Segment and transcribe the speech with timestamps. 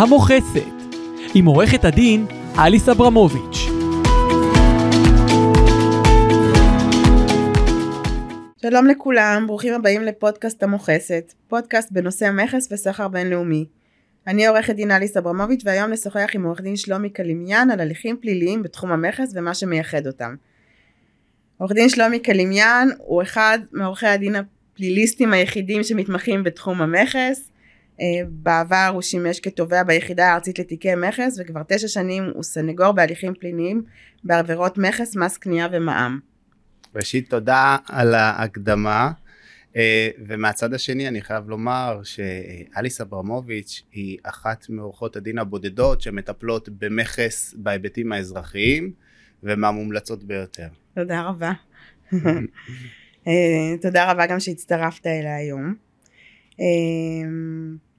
[0.00, 0.96] המוכסת,
[1.34, 2.26] עם עורכת הדין
[2.58, 3.56] אליס אברמוביץ'.
[8.62, 13.66] שלום לכולם, ברוכים הבאים לפודקאסט המוכסת, פודקאסט בנושא מכס וסחר בינלאומי.
[14.26, 18.62] אני עורכת דין אליס אברמוביץ' והיום נשוחח עם עורך דין שלומי קלימיאן על הליכים פליליים
[18.62, 20.34] בתחום המכס ומה שמייחד אותם.
[21.58, 27.50] עורך דין שלומי קלימיאן הוא אחד מעורכי הדין הפליליסטים היחידים שמתמחים בתחום המכס.
[28.00, 33.34] אה, בעבר הוא שימש כתובע ביחידה הארצית לתיקי מכס וכבר תשע שנים הוא סנגור בהליכים
[33.34, 33.82] פליליים
[34.24, 36.18] בעבירות מכס, מס קנייה ומע"מ.
[36.94, 39.10] ראשית תודה על ההקדמה
[39.76, 47.54] אה, ומהצד השני אני חייב לומר שאליס אברמוביץ' היא אחת מעורכות הדין הבודדות שמטפלות במכס
[47.58, 48.92] בהיבטים האזרחיים
[49.42, 50.68] ומהמומלצות ביותר.
[50.94, 51.52] תודה רבה.
[53.26, 55.74] אה, תודה רבה גם שהצטרפת אליי היום.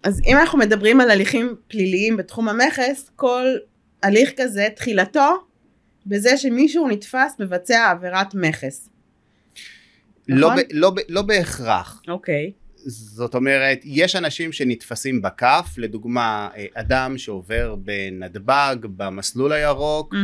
[0.04, 3.46] אז אם אנחנו מדברים על הליכים פליליים בתחום המכס, כל
[4.04, 5.44] הליך כזה תחילתו
[6.06, 8.90] בזה שמישהו נתפס מבצע עבירת מכס.
[10.28, 10.64] לא, נכון?
[10.64, 12.02] ב, לא, לא בהכרח.
[12.08, 12.52] אוקיי.
[12.86, 20.16] זאת אומרת, יש אנשים שנתפסים בכף, לדוגמה, אה, אדם שעובר בנתב"ג, במסלול הירוק.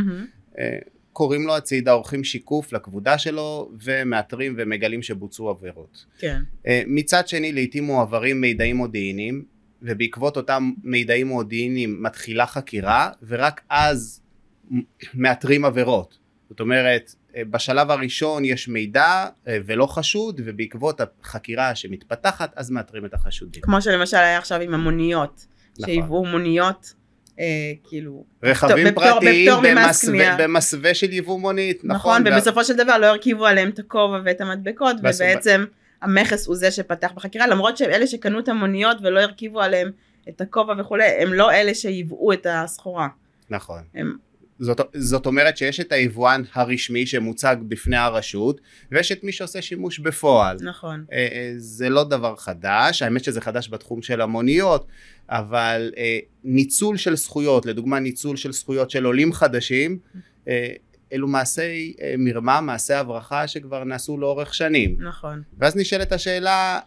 [0.60, 0.78] אה,
[1.14, 6.06] קוראים לו הצידה, עורכים שיקוף לכבודה שלו, ומאתרים ומגלים שבוצעו עבירות.
[6.18, 6.42] כן.
[6.68, 9.46] אה, מצד שני, לעיתים מועברים מידעים מודיעיניים,
[9.82, 14.22] ובעקבות אותם מידעים מודיעיניים מתחילה חקירה, ורק אז
[15.14, 16.18] מאתרים עבירות.
[16.50, 19.06] זאת אומרת, אה, בשלב הראשון יש מידע
[19.48, 23.62] אה, ולא חשוד, ובעקבות החקירה שמתפתחת, אז מאתרים את החשודים.
[23.62, 25.46] כמו שלמשל היה עכשיו עם המוניות,
[25.80, 25.86] נכון.
[25.86, 26.94] שהיוו מוניות,
[27.40, 27.46] אה,
[27.90, 29.62] כאילו, רכבים בפטור- פרטיים בפטור
[30.38, 32.34] במסווה- של יבוא מונית, נכון, נכון?
[32.34, 35.66] ובסופו של דבר לא הרכיבו עליהם את הכובע ואת המדבקות, בס- ובעצם
[36.02, 39.92] המכס הוא זה שפתח בחקירה, למרות שאלה שקנו את המוניות ולא הרכיבו עליהם
[40.30, 43.08] את הכובע וכולי, הם לא אלה שייבאו את הסחורה.
[43.50, 43.82] נכון.
[43.96, 44.18] הם,
[44.60, 48.62] זאת, זאת אומרת שיש את היבואן הרשמי שמוצג בפני הרשות,
[48.92, 50.58] ויש את מי שעושה שימוש בפועל.
[50.62, 51.06] נכון.
[51.12, 54.88] אה, אה, זה לא דבר חדש, האמת שזה חדש בתחום של המוניות,
[55.30, 60.00] אבל אה, ניצול של זכויות, לדוגמה ניצול של זכויות של עולים חדשים,
[60.48, 60.74] אה,
[61.14, 64.98] אלו מעשי אה, מרמה, מעשי הברחה שכבר נעשו לאורך שנים.
[65.00, 65.42] נכון.
[65.58, 66.80] ואז נשאלת השאלה,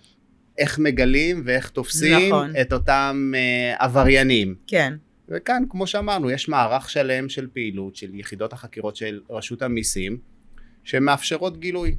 [0.59, 2.53] איך מגלים ואיך תופסים נכון.
[2.61, 4.55] את אותם אה, עבריינים.
[4.67, 4.95] כן.
[5.29, 10.19] וכאן, כמו שאמרנו, יש מערך שלם של פעילות של יחידות החקירות של רשות המיסים,
[10.85, 11.97] שמאפשרות גילוי.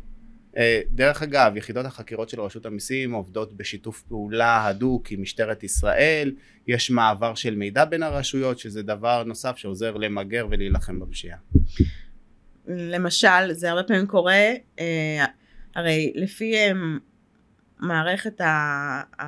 [0.58, 6.34] אה, דרך אגב, יחידות החקירות של רשות המיסים עובדות בשיתוף פעולה הדוק עם משטרת ישראל,
[6.68, 11.38] יש מעבר של מידע בין הרשויות, שזה דבר נוסף שעוזר למגר ולהילחם בפשיעה.
[12.67, 14.44] למשל, זה הרבה פעמים קורה,
[14.79, 15.25] אה,
[15.75, 16.72] הרי לפי אה,
[17.79, 18.45] מערכת, ה,
[19.22, 19.25] ה,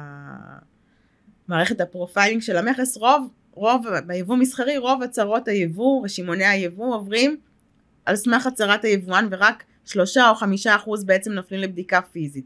[1.48, 7.38] מערכת ה profiling של המכס, רוב, רוב, ביבוא מסחרי, רוב הצהרות היבוא ורשימוני היבוא עוברים
[8.06, 12.46] על סמך הצהרת היבואן ורק שלושה או חמישה אחוז בעצם נופלים לבדיקה פיזית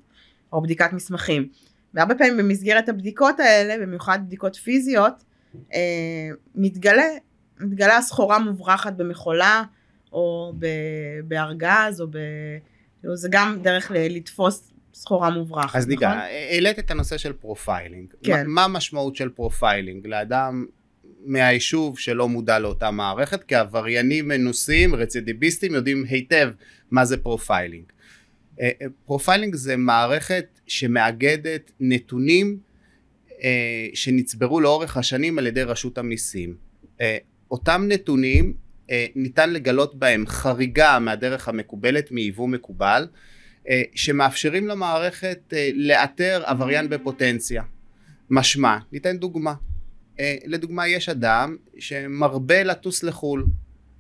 [0.54, 1.48] או בדיקת מסמכים.
[1.94, 5.24] והרבה פעמים במסגרת הבדיקות האלה, במיוחד בדיקות פיזיות,
[5.74, 7.08] אה, מתגלה,
[7.60, 9.64] מתגלה סחורה מוברחת במכולה
[10.14, 10.54] או
[11.28, 12.18] בארגז או ב...
[13.00, 16.20] כאילו, זה גם דרך לתפוס סחורה מוברחת, אז ניגע, נכון?
[16.22, 18.14] העלית את הנושא של profiling.
[18.24, 18.48] כן.
[18.48, 20.66] מה- המשמעות של profiling לאדם
[21.26, 23.44] מהיישוב שלא מודע לאותה מערכת?
[23.44, 26.52] כי עבריינים מנוסים, רצידיביסטים, יודעים היטב
[26.92, 27.84] מה זה profiling.
[28.62, 32.58] אה, אה, profiling זה מערכת שמאגדת נתונים
[33.44, 36.56] אה, שנצברו לאורך השנים על ידי רשות המיסים.
[37.02, 37.18] אה,
[37.52, 38.67] אותם נתונים אה,
[39.16, 43.08] ניתן לגלות בהם חריגה מהדרך המקובלת מיבוא מקובל,
[43.70, 47.64] אה, שמאפשרים למערכת אה, לאתר עבריין בפוטנציה.
[48.30, 49.54] משמע, ניתן דוגמה.
[50.20, 53.46] אה, לדוגמה, יש אדם שמרבה לטוס לחו"ל,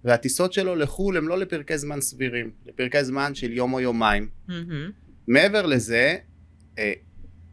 [0.04, 4.30] והטיסות שלו לחו"ל הם לא לפרקי זמן סבירים, לפרקי זמן של יום או יומיים.
[4.48, 4.92] מהמם.
[5.28, 6.16] מעבר לזה,
[6.80, 6.94] אה,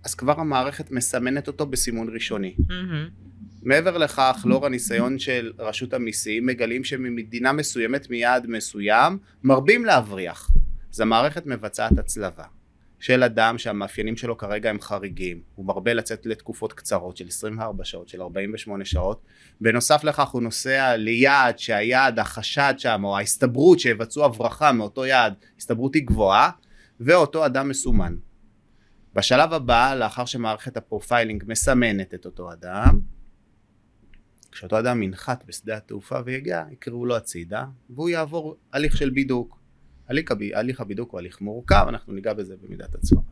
[0.04, 2.54] אז כבר המערכת מסמנת אותו בסימון ראשוני.
[2.68, 3.23] מהמם.
[3.64, 10.50] מעבר לכך, לאור הניסיון של רשות המיסים, מגלים שממדינה מסוימת מיעד מסוים, מרבים להבריח.
[10.94, 12.44] אז המערכת מבצעת הצלבה
[12.98, 15.40] של אדם שהמאפיינים שלו כרגע הם חריגים.
[15.54, 19.22] הוא מרבה לצאת לתקופות קצרות של 24 שעות, של 48 שעות.
[19.60, 25.94] בנוסף לכך הוא נוסע ליעד שהיעד, החשד שם, או ההסתברות שיבצעו הברחה מאותו יעד, הסתברות
[25.94, 26.50] היא גבוהה,
[27.00, 28.16] ואותו אדם מסומן.
[29.14, 33.13] בשלב הבא, לאחר שמערכת ה profiling מסמנת את אותו אדם,
[34.54, 39.58] כשאותו אדם ינחת בשדה התעופה ויגיע, יקראו לו הצידה, והוא יעבור הליך של בידוק.
[40.08, 40.38] הליך, הב...
[40.54, 43.24] הליך הבידוק הוא הליך מורכב, אנחנו ניגע בזה במידת הצורך.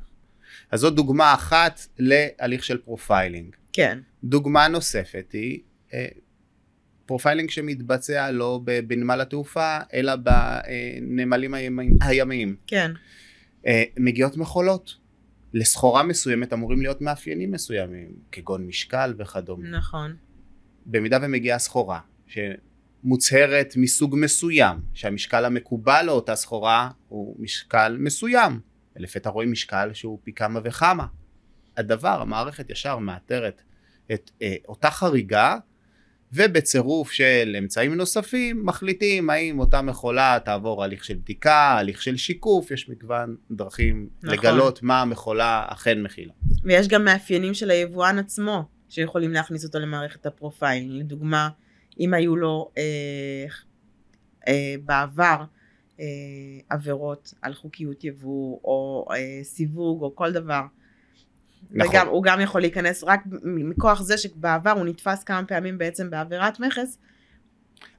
[0.71, 3.57] אז זאת דוגמה אחת להליך של profiling.
[3.73, 3.99] כן.
[4.25, 5.61] דוגמה נוספת היא
[5.95, 6.07] אה,
[7.07, 12.57] profiling שמתבצע לא בנמל התעופה, אלא בנמלים הימיים- הימיים.
[12.67, 12.93] כן.
[13.67, 15.03] אה, מגיעות מכולות.
[15.55, 19.69] לסחורה מסוימת אמורים להיות מאפיינים מסוימים, כגון משקל וכדומה.
[19.69, 20.17] נכון.
[20.87, 28.61] במידה ומגיעה סחורה שמוצהרת מסוג מסוים, שהמשקל המקובל לאותה סחורה הוא משקל מסוים,
[28.97, 31.07] ולפתע רואים משקל שהוא פי כמה וכמה.
[31.77, 33.63] הדבר, המערכת ישר מאתרת
[34.13, 35.57] את אה, אותה חריגה,
[36.33, 42.71] ובצירוף של אמצעים נוספים מחליטים האם אותה מכולה תעבור הליך של בדיקה, הליך של שיקוף,
[42.71, 44.39] יש מגוון דרכים נכון.
[44.39, 46.33] לגלות מה המכולה אכן מכילה.
[46.65, 51.01] ויש גם מאפיינים של היבואן עצמו, שיכולים להכניס אותו למערכת ה profiling.
[51.01, 51.49] לדוגמה,
[52.01, 53.45] אם היו לו אה,
[54.49, 55.45] אה, בעבר
[56.01, 56.05] אה,
[56.71, 60.63] עבירות על חוקיות יבוא, או אה, סיווג, או כל דבר.
[61.71, 61.91] נכון.
[61.91, 66.61] וגם, הוא גם יכול להיכנס רק מכוח זה שבעבר הוא נתפס כמה פעמים בעצם בעבירת
[66.61, 66.99] מכס,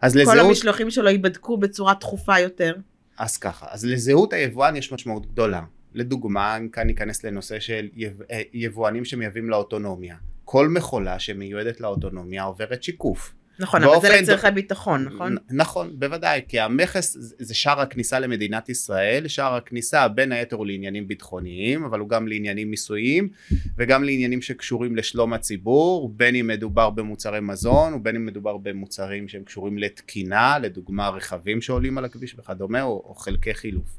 [0.02, 0.40] אז כל לזהות...
[0.40, 2.76] המשלוחים שלו ייבדקו בצורה תכופה יותר.
[3.18, 5.62] אז ככה, אז לזהות היבואן יש משמעות גדולה.
[5.94, 8.22] לדוגמה, אם כאן ניכנס לנושא של יב...
[8.32, 10.16] אה, יבואנים שמייבאים לאוטונומיה.
[10.46, 13.34] כל מכולה שמיועדת לאוטונומיה עוברת שיקוף.
[13.60, 15.38] נכון, אבל זה באופן- לצורכי ביטחון, נכון?
[15.52, 20.66] נכון, בוודאי, כי המכס זה- זה שער הכניסה למדינת ישראל, שער הכניסה בין היתר הוא
[20.66, 23.30] לעניינים ביטחוניים, אבל הוא גם לעניינים מיסויים,
[23.78, 29.44] וגם לעניינים שקשורים לשלום הציבור, בין אם מדובר במוצרי מזון, ובין אם מדובר במוצרים שהם
[29.44, 33.98] קשורים לתקינה, לדוגמה רכבים שעולים על הכביש וכדומה, או, או חלקי חילוף.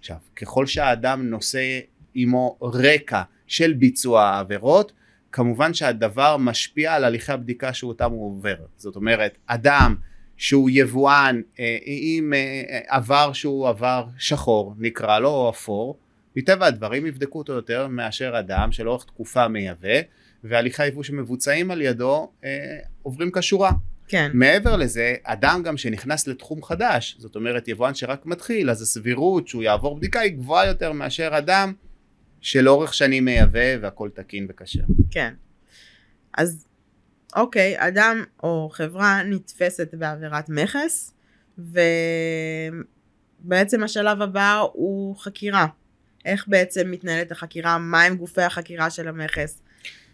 [0.00, 1.80] עכשיו, ככל שהאדם נושא
[2.14, 4.92] עמו רקע של ביצוע העבירות,
[5.34, 8.56] כמובן שהדבר משפיע על הליכי הבדיקה שאותם הוא עובר.
[8.76, 9.94] זאת אומרת, אדם
[10.36, 15.98] שהוא יבואן אה, עם אה, עבר שהוא עבר שחור, נקרא לו, או אפור,
[16.36, 20.00] מטבע הדברים יבדקו אותו יותר מאשר אדם שלאורך תקופה מייבא,
[20.44, 23.72] והליכי היבוא שמבוצעים על ידו אה, עוברים כשורה.
[24.08, 24.30] כן.
[24.34, 29.62] מעבר לזה, אדם גם שנכנס לתחום חדש, זאת אומרת יבואן שרק מתחיל, אז הסבירות שהוא
[29.62, 31.72] יעבור בדיקה היא גבוהה יותר מאשר אדם
[32.44, 34.82] שלאורך שנים מייבא והכל תקין וכשר.
[35.10, 35.34] כן.
[36.38, 36.66] אז
[37.36, 41.14] אוקיי, אדם או חברה נתפסת בעבירת מכס,
[43.44, 45.66] ובעצם השלב הבא הוא חקירה.
[46.24, 49.62] איך בעצם מתנהלת החקירה, מהם גופי החקירה של המכס.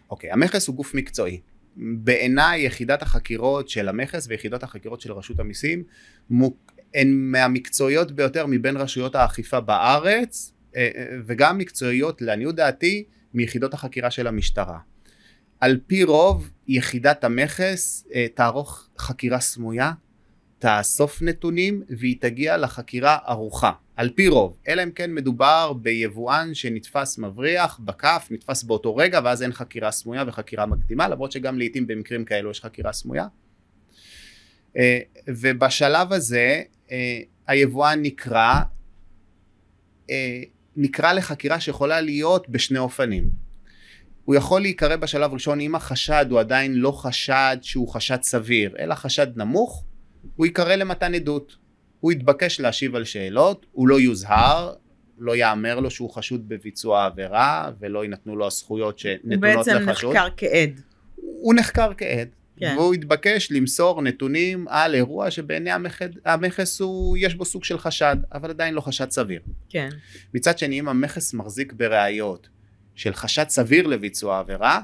[0.09, 1.41] אוקיי, המכס הוא גוף מקצועי.
[1.75, 5.83] בעיניי יחידת החקירות של המכס ויחידות החקירות של רשות המיסים
[6.29, 10.53] מוק- הן מהמקצועיות ביותר מבין רשויות האכיפה בארץ
[11.25, 13.03] וגם מקצועיות לעניות דעתי
[13.33, 14.79] מיחידות החקירה של המשטרה.
[15.59, 19.91] על פי רוב יחידת המכס אה, תערוך חקירה סמויה,
[20.59, 23.71] תאסוף נתונים והיא תגיע לחקירה ערוכה.
[23.95, 29.43] על פי רוב, אלא אם כן מדובר ביבואן שנתפס מבריח בכף, נתפס באותו רגע ואז
[29.43, 33.27] אין חקירה סמויה וחקירה מקדימה, למרות שגם לעיתים במקרים כאלו יש חקירה סמויה.
[34.77, 38.53] אה, ובשלב הזה אה, היבואן נקרא,
[40.09, 40.41] אה,
[40.75, 43.29] נקרא לחקירה שיכולה להיות בשני אופנים.
[44.25, 48.95] הוא יכול להיקרא בשלב ראשון אם החשד הוא עדיין לא חשד שהוא חשד סביר, אלא
[48.95, 49.85] חשד נמוך,
[50.35, 51.57] הוא ייקרא למתן עדות.
[51.99, 54.73] הוא יתבקש להשיב על שאלות, הוא לא יוזהר,
[55.17, 60.15] לא יאמר לו שהוא חשוד בביצוע עבירה, ולא יינתנו לו הזכויות הוא שנתונות בעצם לחשוד.
[60.15, 60.81] נחקר כעד.
[61.15, 62.27] הוא נחקר כעד,
[62.61, 62.75] כן.
[62.77, 68.15] והוא התבקש למסור נתונים על אירוע שבעיני המכס, המכס הוא, יש בו סוג של חשד,
[68.33, 69.41] אבל עדיין לא חשד סביר.
[69.69, 69.89] כן.
[70.33, 72.49] מצד שני, אם המכס מחזיק בראיות
[72.95, 74.81] של חשד סביר לביצוע עבירה,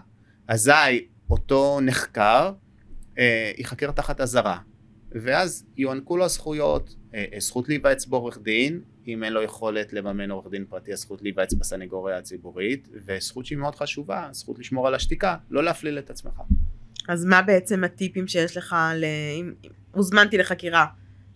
[0.47, 2.51] אזי אותו נחקר
[3.19, 4.57] אה, ייחקר תחת אזהרה.
[5.11, 10.31] ואז יוענקו לו הזכויות, אה, אה, זכות להיוועץ בעורך דין, אם אין לו יכולת לממן
[10.31, 15.35] עורך דין פרטי, הזכות להיוועץ בסנגוריה הציבורית, וזכות שהיא מאוד חשובה, זכות לשמור על השתיקה,
[15.49, 16.41] לא להפליל את עצמך.
[17.07, 19.05] אז מה בעצם הטיפים שיש לך, ל...
[19.39, 19.53] אם
[19.91, 20.85] הוזמנתי לחקירה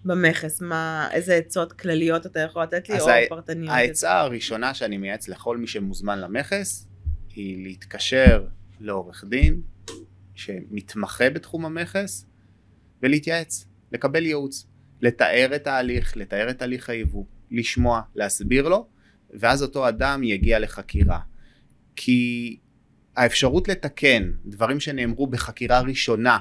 [0.05, 3.73] במכס, מה, איזה עצות כלליות אתה יכול לתת לי, או ה- פרטניות?
[3.73, 6.87] העצה הראשונה שאני מייעץ לכל מי שמוזמן למכס,
[7.35, 8.45] היא להתקשר
[8.79, 9.61] לעורך דין
[10.35, 12.25] שמתמחה בתחום המכס,
[13.03, 14.67] ולהתייעץ, לקבל ייעוץ,
[15.01, 18.87] לתאר את ההליך, לתאר את הליך היבוא, לשמוע, להסביר לו,
[19.33, 21.19] ואז אותו אדם יגיע לחקירה.
[21.95, 22.57] כי
[23.15, 26.37] האפשרות לתקן דברים שנאמרו בחקירה ראשונה,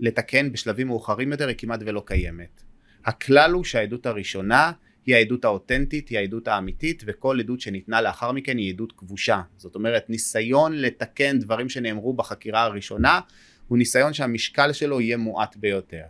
[0.00, 2.62] לתקן בשלבים מאוחרים יותר היא כמעט ולא קיימת.
[3.04, 4.72] הכלל הוא שהעדות הראשונה
[5.06, 9.40] היא העדות האותנטית, היא העדות האמיתית, וכל עדות שניתנה לאחר מכן היא עדות כבושה.
[9.56, 13.20] זאת אומרת, ניסיון לתקן דברים שנאמרו בחקירה הראשונה,
[13.68, 16.04] הוא ניסיון שהמשקל שלו יהיה מועט ביותר.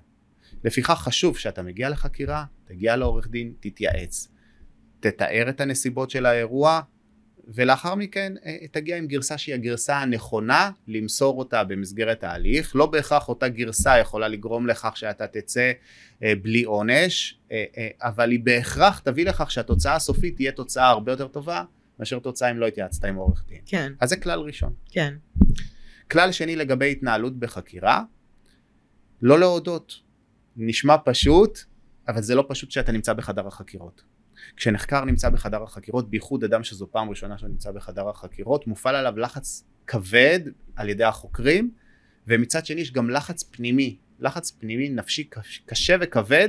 [0.64, 4.28] לפיכך חשוב שאתה מגיע לחקירה, תגיע לעורך דין, תתייעץ.
[5.00, 6.80] תתאר את הנסיבות של האירוע,
[7.48, 13.28] ולאחר מכן אה, תגיע עם גרסה שהיא הגרסה הנכונה למסור אותה במסגרת ההליך לא בהכרח
[13.28, 15.72] אותה גרסה יכולה לגרום לכך שאתה תצא
[16.22, 17.64] אה, בלי עונש אה,
[18.00, 21.64] אבל היא בהכרח תביא לכך שהתוצאה הסופית תהיה תוצאה הרבה יותר טובה
[21.98, 23.60] מאשר תוצאה אם לא התייעצת עם עורך דין.
[23.66, 23.92] כן.
[24.00, 24.72] אז זה כלל ראשון.
[24.90, 25.14] כן.
[26.10, 28.02] כלל שני לגבי התנהלות בחקירה
[29.22, 30.00] לא להודות.
[30.56, 31.58] נשמע פשוט
[32.08, 34.02] אבל זה לא פשוט שאתה נמצא בחדר החקירות.
[34.56, 39.18] כשנחקר נמצא בחדר החקירות, בייחוד אדם שזו פעם ראשונה שהוא נמצא בחדר החקירות, מופעל עליו
[39.18, 40.40] לחץ כבד
[40.76, 41.70] על ידי החוקרים,
[42.26, 45.28] ומצד שני יש גם לחץ פנימי, לחץ פנימי נפשי
[45.66, 46.48] קשה וכבד.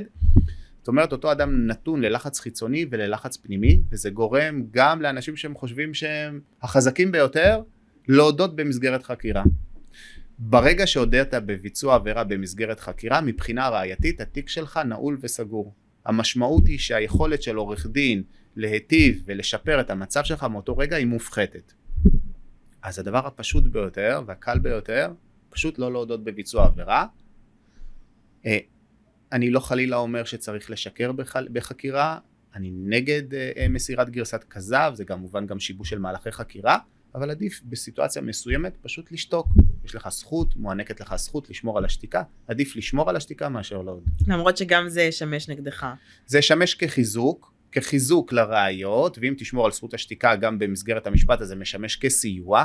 [0.78, 5.94] זאת אומרת אותו אדם נתון ללחץ חיצוני וללחץ פנימי, וזה גורם גם לאנשים שהם חושבים
[5.94, 7.62] שהם החזקים ביותר,
[8.08, 9.42] להודות במסגרת חקירה.
[10.38, 15.74] ברגע שהודית בביצוע עבירה במסגרת חקירה, מבחינה ראייתית התיק שלך נעול וסגור.
[16.06, 18.22] המשמעות היא שהיכולת של עורך דין
[18.56, 21.72] להיטיב ולשפר את המצב שלך מאותו רגע היא מופחתת.
[22.82, 25.12] אז הדבר הפשוט ביותר והקל ביותר,
[25.50, 27.06] פשוט לא להודות בביצוע עבירה.
[28.46, 28.58] אה,
[29.32, 31.12] אני לא חלילה אומר שצריך לשקר
[31.52, 32.18] בחקירה,
[32.54, 36.78] אני נגד אה, אה, מסירת גרסת כזב, זה כמובן גם שיבוש של מהלכי חקירה,
[37.14, 39.48] אבל עדיף בסיטואציה מסוימת פשוט לשתוק.
[39.84, 43.90] יש לך זכות, מוענקת לך זכות לשמור על השתיקה, עדיף לשמור על השתיקה מאשר לא
[43.90, 44.02] עוד.
[44.26, 45.86] למרות שגם זה ישמש נגדך.
[46.26, 51.96] זה ישמש כחיזוק, כחיזוק לראיות, ואם תשמור על זכות השתיקה גם במסגרת המשפט הזה משמש
[51.96, 52.64] כסיוע,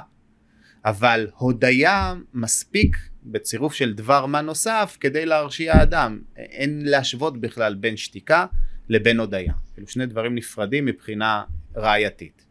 [0.86, 6.22] אבל הודיה מספיק בצירוף של דבר מה נוסף כדי להרשיע אדם.
[6.36, 8.46] אין להשוות בכלל בין שתיקה
[8.90, 9.54] לבין הודיה.
[9.78, 11.44] אלו שני דברים נפרדים מבחינה
[11.76, 12.49] ראייתית.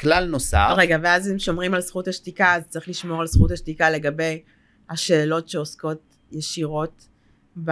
[0.00, 0.74] כלל נוסף.
[0.76, 4.42] רגע, ואז אם שומרים על זכות השתיקה, אז צריך לשמור על זכות השתיקה לגבי
[4.90, 7.08] השאלות שעוסקות ישירות
[7.64, 7.70] ב...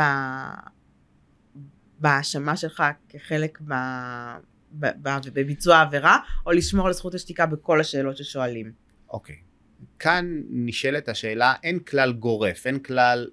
[1.99, 3.73] בהאשמה שלך כחלק ב...
[4.73, 4.87] ב...
[5.03, 5.09] ב...
[5.33, 8.73] בביצוע העבירה, או לשמור על זכות השתיקה בכל השאלות ששואלים.
[9.11, 9.37] אוקיי.
[9.99, 13.29] כאן נשאלת השאלה, אין כלל גורף, אין כלל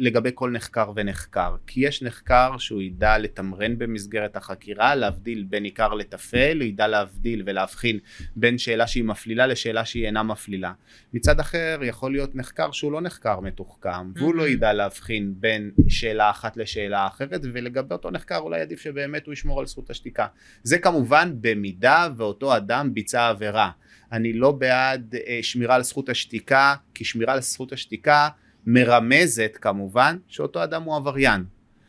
[0.00, 5.94] לגבי כל נחקר ונחקר, כי יש נחקר שהוא ידע לתמרן במסגרת החקירה, להבדיל בין עיקר
[5.94, 7.98] לטפל, הוא ידע להבדיל ולהבחין
[8.36, 10.72] בין שאלה שהיא מפלילה לשאלה שהיא אינה מפלילה.
[11.14, 16.30] מצד אחר יכול להיות נחקר שהוא לא נחקר מתוחכם, והוא לא ידע להבחין בין שאלה
[16.30, 20.26] אחת לשאלה אחרת, ולגבי אותו נחקר אולי עדיף שבאמת הוא ישמור על זכות השתיקה.
[20.62, 23.70] זה כמובן במידה ואותו אדם ביצע עבירה.
[24.12, 28.28] אני לא בעד אה, שמירה על זכות השתיקה, כי שמירה על זכות השתיקה
[28.66, 31.44] מרמזת כמובן שאותו אדם הוא עבריין.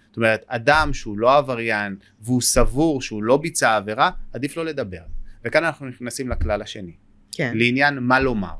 [0.07, 5.01] זאת אומרת, אדם שהוא לא עבריין והוא סבור שהוא לא ביצע עבירה, עדיף לא לדבר.
[5.45, 6.95] וכאן אנחנו נכנסים לכלל השני.
[7.31, 7.51] כן.
[7.55, 8.55] לעניין מה לומר.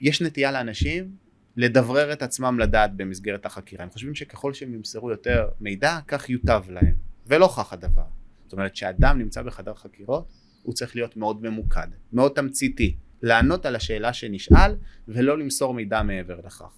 [0.00, 1.10] יש נטייה לאנשים
[1.56, 3.82] לדברר את עצמם לדעת במסגרת החקירה.
[3.82, 6.94] הם חושבים שככל שהם ימסרו יותר מידע, כך יוטב להם.
[7.26, 8.04] ולא כך הדבר.
[8.44, 10.28] זאת אומרת, כשאדם נמצא בחדר חקירות,
[10.62, 14.76] הוא צריך להיות מאוד ממוקד, מאוד תמציתי, לענות על השאלה שנשאל
[15.08, 16.72] ולא למסור מידע מעבר לכך.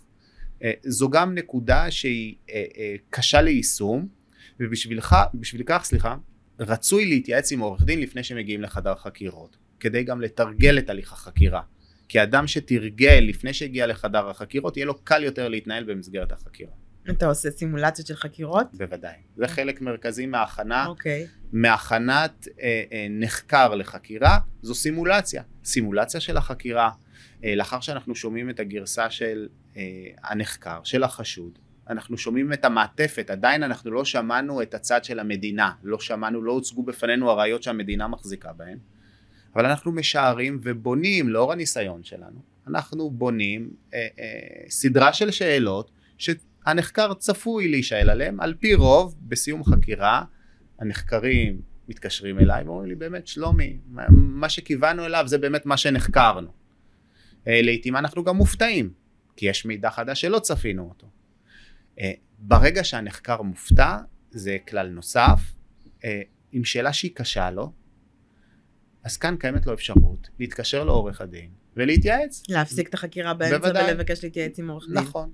[0.64, 4.08] אה, זו גם נקודה שהיא אה, אה, קשה ליישום
[4.60, 6.16] ובשבילך, בשביל כך סליחה,
[6.60, 11.62] רצוי להתייעץ עם עורך דין לפני שמגיעים לחדר חקירות כדי גם לתרגל את הליך החקירה
[12.12, 16.72] כי אדם שתרגל לפני שהגיע לחדר החקירות יהיה לו קל יותר להתנהל במסגרת החקירה.
[17.10, 18.66] אתה עושה סימולציות של חקירות?
[18.74, 19.14] בוודאי.
[19.36, 20.88] זה חלק מרכזי מהכנה, okay.
[20.88, 21.26] אוקיי.
[21.52, 25.42] מהכנת אה, אה, נחקר לחקירה, זו סימולציה.
[25.64, 26.90] סימולציה של החקירה,
[27.44, 29.48] אה, לאחר שאנחנו שומעים את הגרסה של
[30.22, 35.72] הנחקר, של החשוד, אנחנו שומעים את המעטפת, עדיין אנחנו לא שמענו את הצד של המדינה,
[35.82, 38.78] לא שמענו, לא הוצגו בפנינו הראיות שהמדינה מחזיקה בהן,
[39.54, 47.14] אבל אנחנו משערים ובונים לאור הניסיון שלנו, אנחנו בונים אה, אה, סדרה של שאלות שהנחקר
[47.14, 50.24] צפוי להישאל עליהן, על פי רוב בסיום חקירה
[50.78, 53.78] הנחקרים מתקשרים אליי ואומרים לי באמת שלומי,
[54.10, 56.48] מה שכיוונו אליו זה באמת מה שנחקרנו.
[57.48, 58.90] אה, לעיתים אנחנו גם מופתעים,
[59.42, 61.06] כי יש מידע חדש שלא צפינו אותו.
[62.00, 63.98] אה, ברגע שהנחקר מופתע,
[64.30, 65.40] זה כלל נוסף,
[66.04, 66.22] אה,
[66.52, 67.72] עם שאלה שהיא קשה לו,
[69.04, 72.42] אז כאן קיימת לו אפשרות להתקשר לעורך הדין ולהתייעץ.
[72.48, 73.92] להפסיק את החקירה באמצע בוודאי.
[73.92, 74.98] ולבקש להתייעץ עם עורך דין.
[74.98, 75.30] נכון.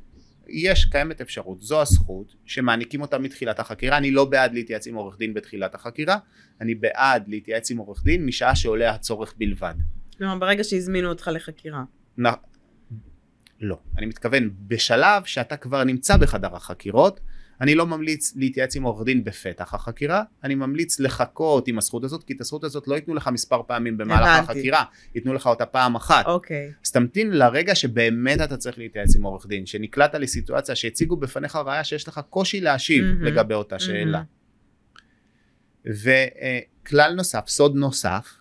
[0.48, 5.18] יש, קיימת אפשרות, זו הזכות שמעניקים אותה מתחילת החקירה, אני לא בעד להתייעץ עם עורך
[5.18, 6.18] דין בתחילת החקירה,
[6.60, 9.74] אני בעד להתייעץ עם עורך דין משעה שעולה הצורך בלבד.
[10.18, 11.84] כלומר, ברגע שהזמינו אותך לחקירה.
[13.60, 17.20] לא, אני מתכוון בשלב שאתה כבר נמצא בחדר החקירות,
[17.60, 22.24] אני לא ממליץ להתייעץ עם עורך דין בפתח החקירה, אני ממליץ לחכות עם הזכות הזאת,
[22.24, 24.52] כי את הזכות הזאת לא ייתנו לך מספר פעמים במהלך הבנתי.
[24.52, 24.84] החקירה,
[25.14, 26.26] ייתנו לך אותה פעם אחת.
[26.26, 26.72] אוקיי.
[26.84, 31.84] אז תמתין לרגע שבאמת אתה צריך להתייעץ עם עורך דין, שנקלעת לסיטואציה שהציגו בפניך ראיה
[31.84, 33.24] שיש לך קושי להשיב mm-hmm.
[33.24, 33.78] לגבי אותה mm-hmm.
[33.78, 34.22] שאלה.
[35.86, 38.40] וכלל נוסף, סוד נוסף,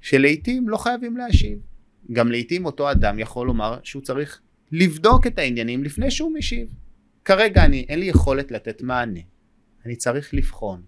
[0.00, 1.58] שלעיתים לא חייבים להשיב.
[2.12, 4.40] גם לעיתים אותו אדם יכול לומר שהוא צריך
[4.72, 6.74] לבדוק את העניינים לפני שהוא משיב.
[7.24, 9.20] כרגע אני, אין לי יכולת לתת מענה.
[9.86, 10.82] אני צריך לבחון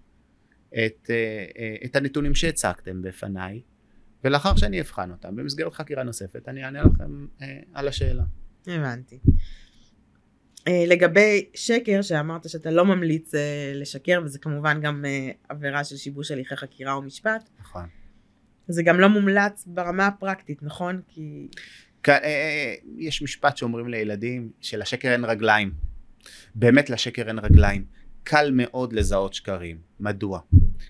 [0.69, 3.61] את, אה, אה, את הנתונים שהצגתם בפניי,
[4.23, 8.23] ולאחר שאני אבחן אותם במסגרת חקירה נוספת, אני אענה לכם אה, על השאלה.
[8.67, 9.19] הבנתי.
[10.87, 13.31] לגבי שקר, שאמרת שאתה לא ממליץ
[13.75, 15.05] לשקר, וזה כמובן גם
[15.49, 17.85] עבירה של שיבוש הליכי חקירה ומשפט, נכון.
[18.67, 21.01] זה גם לא מומלץ ברמה הפרקטית, נכון?
[21.07, 21.47] כי...
[22.03, 25.71] כ- אה, אה, יש משפט שאומרים לילדים שלשקר אין רגליים.
[26.55, 27.85] באמת לשקר אין רגליים.
[28.23, 29.77] קל מאוד לזהות שקרים.
[29.99, 30.39] מדוע?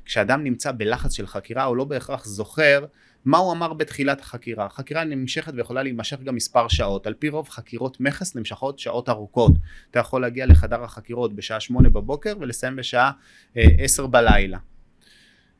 [0.05, 2.85] כשאדם נמצא בלחץ של חקירה הוא לא בהכרח זוכר
[3.25, 4.69] מה הוא אמר בתחילת החקירה.
[4.69, 7.07] חקירה נמשכת ויכולה להימשך גם מספר שעות.
[7.07, 9.51] על פי רוב חקירות מכס נמשכות שעות ארוכות.
[9.91, 13.11] אתה יכול להגיע לחדר החקירות בשעה שמונה בבוקר ולסיים בשעה
[13.57, 14.57] אה, עשר בלילה.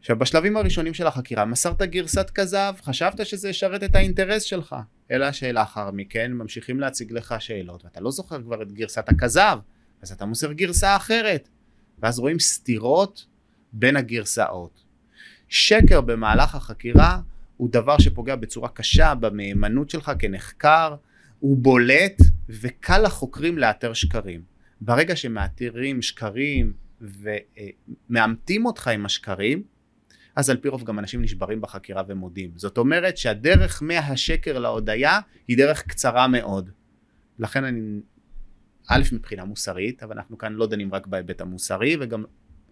[0.03, 4.75] עכשיו בשלבים הראשונים של החקירה מסרת גרסת כזב, חשבת שזה ישרת את האינטרס שלך,
[5.11, 9.57] אלא שלאחר מכן ממשיכים להציג לך שאלות ואתה לא זוכר כבר את גרסת הכזב,
[10.01, 11.49] אז אתה מוסר גרסה אחרת,
[11.99, 13.25] ואז רואים סתירות
[13.73, 14.83] בין הגרסאות.
[15.49, 17.19] שקר במהלך החקירה
[17.57, 20.95] הוא דבר שפוגע בצורה קשה במהימנות שלך כנחקר,
[21.39, 24.41] הוא בולט וקל לחוקרים לאתר שקרים.
[24.81, 26.73] ברגע שמאתרים שקרים
[28.09, 29.72] ומאמתים אותך עם השקרים,
[30.35, 32.51] אז על פי רוב גם אנשים נשברים בחקירה ומודים.
[32.55, 36.69] זאת אומרת שהדרך מהשקר להודיה היא דרך קצרה מאוד.
[37.39, 37.99] לכן אני,
[38.89, 42.23] א' מבחינה מוסרית, אבל אנחנו כאן לא דנים רק בהיבט המוסרי, וגם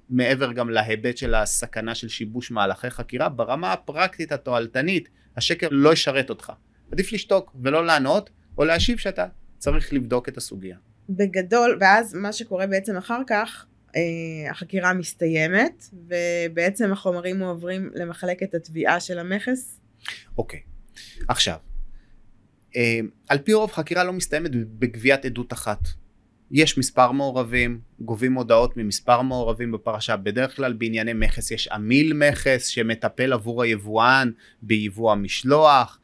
[0.10, 6.30] מעבר גם להיבט של הסכנה של שיבוש מהלכי חקירה, ברמה הפרקטית התועלתנית, השקר לא ישרת
[6.30, 6.52] אותך.
[6.92, 9.26] עדיף לשתוק ולא לענות, או להשיב שאתה
[9.58, 10.78] צריך לבדוק את הסוגיה.
[11.10, 13.66] בגדול, ואז מה שקורה בעצם אחר כך,
[14.50, 19.80] החקירה מסתיימת, ובעצם החומרים מועברים למחלקת התביעה של המכס.
[20.38, 20.60] אוקיי,
[21.28, 21.58] עכשיו,
[22.76, 25.80] אה, על פי רוב חקירה לא מסתיימת בגביית עדות אחת.
[26.52, 32.68] יש מספר מעורבים, גובים הודעות ממספר מעורבים בפרשה, בדרך כלל בענייני מכס יש עמיל מכס
[32.68, 36.00] שמטפל עבור היבואן ביבוא המשלוח,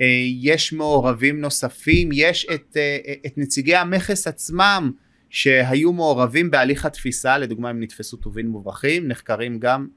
[0.00, 0.06] אה,
[0.40, 4.92] יש מעורבים נוספים, יש את, אה, את נציגי המכס עצמם
[5.30, 9.88] שהיו מעורבים בהליך התפיסה, לדוגמה אם נתפסו טובין מוברחים, נחקרים גם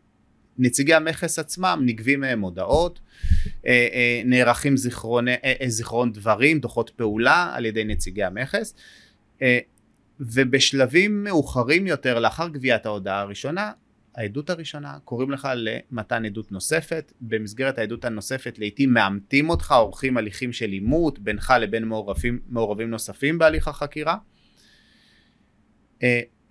[0.58, 3.00] נציגי המכס עצמם, נגבים מהם הודעות,
[3.66, 5.26] אה, נערכים זיכרון,
[5.68, 8.76] זיכרון דברים, דוחות פעולה על ידי נציגי המכס.
[10.20, 13.72] ובשלבים מאוחרים יותר לאחר גביית ההודעה הראשונה
[14.16, 20.54] העדות הראשונה קוראים לך למתן עדות נוספת במסגרת העדות הנוספת לעיתים מאמתים אותך עורכים הליכים
[20.54, 24.18] של עימות בינך לבין מעורבים, מעורבים נוספים בהליך החקירה אה,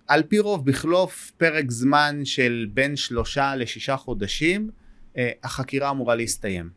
[0.07, 4.69] על פי רוב בחלוף פרק זמן של בין שלושה לשישה חודשים
[5.17, 6.69] אה, החקירה אמורה להסתיים.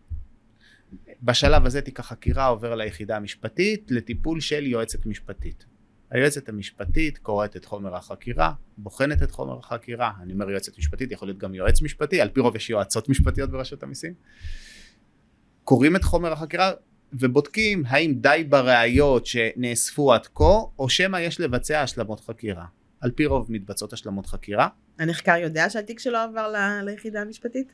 [1.22, 5.64] בשלב הזה תיק החקירה עובר ליחידה המשפטית לטיפול של יועצת משפטית.
[6.10, 11.28] היועצת המשפטית קוראת את חומר החקירה, בוחנת את חומר החקירה, אני אומר יועצת משפטית, יכול
[11.28, 14.14] להיות גם יועץ משפטי, על פי רוב יש יועצות משפטיות ברשות המיסים,
[15.64, 16.72] קוראים את חומר החקירה
[17.20, 22.64] ובודקים האם די בראיות שנאספו עד כה, או שמא יש לבצע השלמות חקירה.
[23.00, 24.68] על פי רוב מתבצעות השלמות חקירה.
[24.98, 27.72] הנחקר יודע שהתיק שלו עבר ל- ליחידה המשפטית?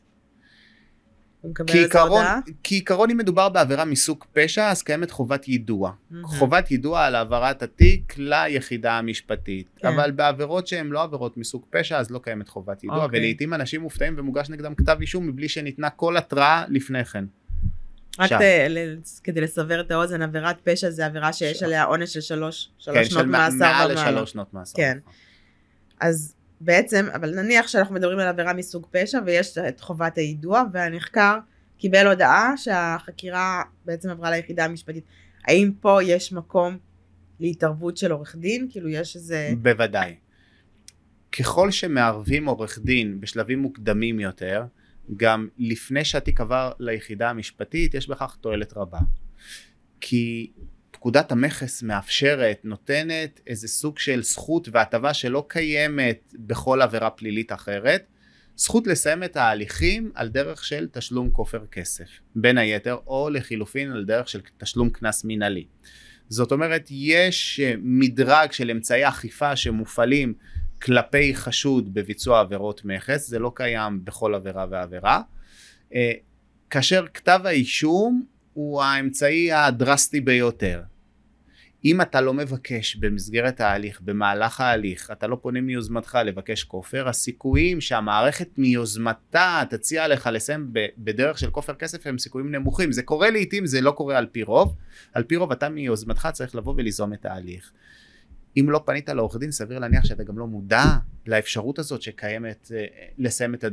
[1.40, 2.40] הוא מקבל כי על זה עיקרון, הודעה?
[2.62, 5.92] כי עיקרון אם מדובר בעבירה מסוג פשע אז קיימת חובת יידוע.
[6.10, 6.26] מהמם.
[6.26, 9.68] חובת יידוע על העברת התיק ליחידה המשפטית.
[9.76, 9.88] כן.
[9.88, 13.18] אבל בעבירות שהן לא עבירות מסוג פשע אז לא קיימת חובת יידוע אוקיי.
[13.18, 17.24] ולעיתים אנשים מופתעים ומוגש נגדם כתב אישום מבלי שניתנה כל התראה לפני כן.
[18.18, 18.32] רק.
[18.32, 21.68] ת- כדי לסבר את האוזן, עבירת פשע זה עבירה שיש עכשיו.
[21.68, 23.92] עליה עונש של שלוש כן, שלוש שנות של מאסר מעל.
[23.92, 24.76] לשלוש שנות מאסר.
[24.76, 24.98] כן.
[26.00, 31.38] אז בעצם, אבל נניח שאנחנו מדברים על עבירה מסוג פשע ויש את חובת היידוע והנחקר
[31.78, 35.04] קיבל הודעה שהחקירה בעצם עברה ליחידה המשפטית.
[35.44, 36.78] האם פה יש מקום
[37.40, 38.66] להתערבות של עורך דין?
[38.70, 39.50] כאילו יש איזה...
[39.62, 40.14] בוודאי.
[41.38, 44.64] ככל שמערבים עורך דין בשלבים מוקדמים יותר,
[45.16, 48.98] גם לפני שהתיק עבר ליחידה המשפטית, יש בכך תועלת רבה.
[50.00, 50.50] כי
[50.90, 58.06] פקודת המכס מאפשרת, נותנת איזה סוג של זכות והטבה שלא קיימת בכל עבירה פלילית אחרת,
[58.56, 64.04] זכות לסיים את ההליכים על דרך של תשלום כופר כסף, בין היתר, או לחילופין על
[64.04, 65.64] דרך של תשלום קנס מינהלי.
[66.28, 70.34] זאת אומרת, יש אה, מדרג של אמצעי אכיפה שמופעלים
[70.82, 75.22] כלפי חשוד בביצוע עבירות מכס, זה לא קיים בכל עבירה ועבירה.
[75.94, 76.12] אה,
[76.70, 80.82] כאשר כתב האישום הוא האמצעי הדרסטי ביותר.
[81.84, 87.80] אם אתה לא מבקש במסגרת ההליך, במהלך ההליך, אתה לא פונה מיוזמתך לבקש כופר, הסיכויים
[87.80, 92.92] שהמערכת מיוזמתה תציע לך לסיים בדרך של כופר כסף הם סיכויים נמוכים.
[92.92, 94.74] זה קורה לעיתים, זה לא קורה על פי רוב.
[95.12, 97.72] על פי רוב אתה מיוזמתך צריך לבוא וליזום את ההליך.
[98.56, 100.84] אם לא פנית לעורך דין, סביר להניח שאתה גם לא מודע
[101.26, 102.84] לאפשרות הזאת שקיימת אה,
[103.18, 103.64] לסיים את,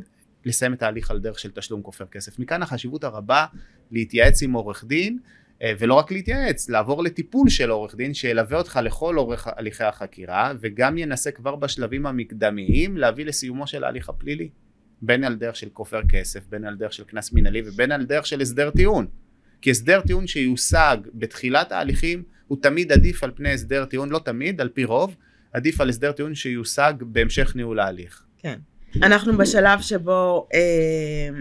[0.46, 2.40] לסיים את ההליך על דרך של תשלום כופר כסף.
[2.40, 3.46] מכאן החשיבות הרבה
[3.92, 5.20] להתייעץ עם עורך דין.
[5.62, 10.54] אה, ולא רק להתייעץ, לעבור לטיפול של עורך דין שילווה אותך לכל אורך הליכי החקירה
[10.60, 14.50] וגם ינסה כבר בשלבים המקדמיים להביא לסיומו של ההליך הפלילי
[15.02, 18.26] בין על דרך של כופר כסף, בין על דרך של קנס מנהלי ובין על דרך
[18.26, 19.08] של הסדר טיעון
[19.62, 24.62] כי הסדר טיעון שיושג בתחילת ההליכים הוא תמיד עדיף על פני הסדר טיעון, לא תמיד,
[24.62, 25.16] על פי רוב,
[25.54, 28.24] עדיף על הסדר טיעון שיושג בהמשך ניהול ההליך.
[28.38, 28.60] כן.
[29.04, 31.40] אנחנו בשלב שבו אה,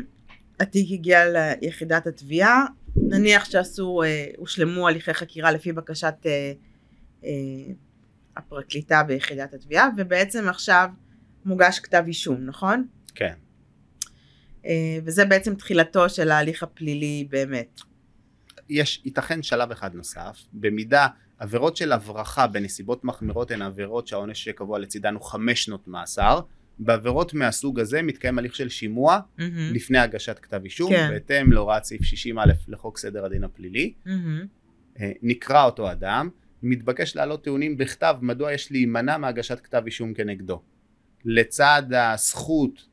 [0.60, 2.64] התיק הגיע ליחידת התביעה,
[2.96, 6.52] נניח שעשו, אה, הושלמו הליכי חקירה לפי בקשת אה,
[7.24, 7.30] אה,
[8.36, 10.88] הפרקליטה ביחידת התביעה, ובעצם עכשיו
[11.44, 12.86] מוגש כתב אישום, נכון?
[13.14, 13.34] כן.
[14.66, 17.80] אה, וזה בעצם תחילתו של ההליך הפלילי באמת.
[18.68, 21.06] יש, ייתכן שלב אחד נוסף, במידה
[21.38, 26.40] עבירות של הברחה בנסיבות מחמירות הן עבירות שהעונש שקבוע לצידן הוא חמש שנות מאסר,
[26.78, 29.42] בעבירות מהסוג הזה מתקיים הליך של שימוע mm-hmm.
[29.72, 31.08] לפני הגשת כתב אישום, כן.
[31.10, 33.92] בהתאם להוראת סעיף 60א לחוק סדר הדין הפלילי.
[34.06, 35.00] Mm-hmm.
[35.22, 36.28] נקרא אותו אדם,
[36.62, 40.62] מתבקש להעלות טיעונים בכתב מדוע יש להימנע מהגשת כתב אישום כנגדו.
[41.24, 42.86] לצד הזכות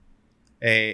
[0.63, 0.91] אה,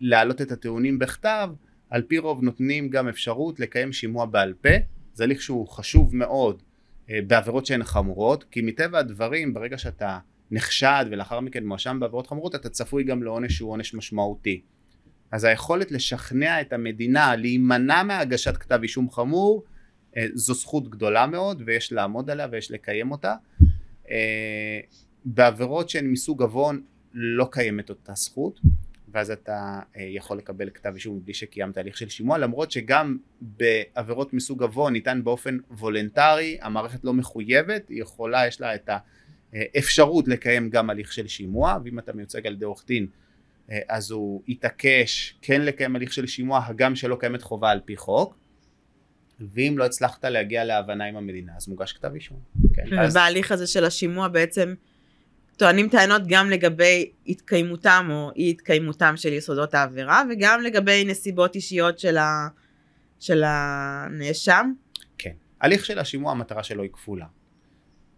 [0.00, 1.50] להעלות את הטיעונים בכתב,
[1.90, 4.68] על פי רוב נותנים גם אפשרות לקיים שימוע בעל פה,
[5.14, 6.62] זה הליך שהוא חשוב מאוד
[7.10, 10.18] אה, בעבירות שהן חמורות, כי מטבע הדברים ברגע שאתה
[10.50, 14.60] נחשד ולאחר מכן מואשם בעבירות חמורות אתה צפוי גם לעונש שהוא עונש משמעותי.
[15.30, 19.64] אז היכולת לשכנע את המדינה להימנע מהגשת כתב אישום חמור
[20.16, 23.34] אה, זו זכות גדולה מאוד ויש לעמוד עליה ויש לקיים אותה.
[24.10, 24.80] אה,
[25.24, 26.82] בעבירות שהן מסוג עוון
[27.14, 28.60] לא קיימת אותה זכות
[29.18, 34.34] ואז אתה אה, יכול לקבל כתב אישום בלי שקיימת הליך של שימוע למרות שגם בעבירות
[34.34, 38.98] מסוג עוון ניתן באופן וולנטרי המערכת לא מחויבת היא יכולה יש לה את ה...
[39.78, 43.06] אפשרות לקיים גם הליך של שימוע ואם אתה מיוצג על ידי עורך דין
[43.70, 47.96] אה, אז הוא יתעקש כן לקיים הליך של שימוע הגם שלא קיימת חובה על פי
[47.96, 48.38] חוק
[49.40, 52.38] ואם לא הצלחת להגיע להבנה עם המדינה אז מוגש כתב אישום.
[52.74, 53.60] כן, ובהליך אז...
[53.60, 54.74] הזה של השימוע בעצם
[55.58, 61.98] טוענים טענות גם לגבי התקיימותם או אי התקיימותם של יסודות העבירה וגם לגבי נסיבות אישיות
[61.98, 62.48] של, ה...
[63.18, 64.72] של הנאשם.
[65.18, 67.26] כן, הליך של השימוע המטרה שלו היא כפולה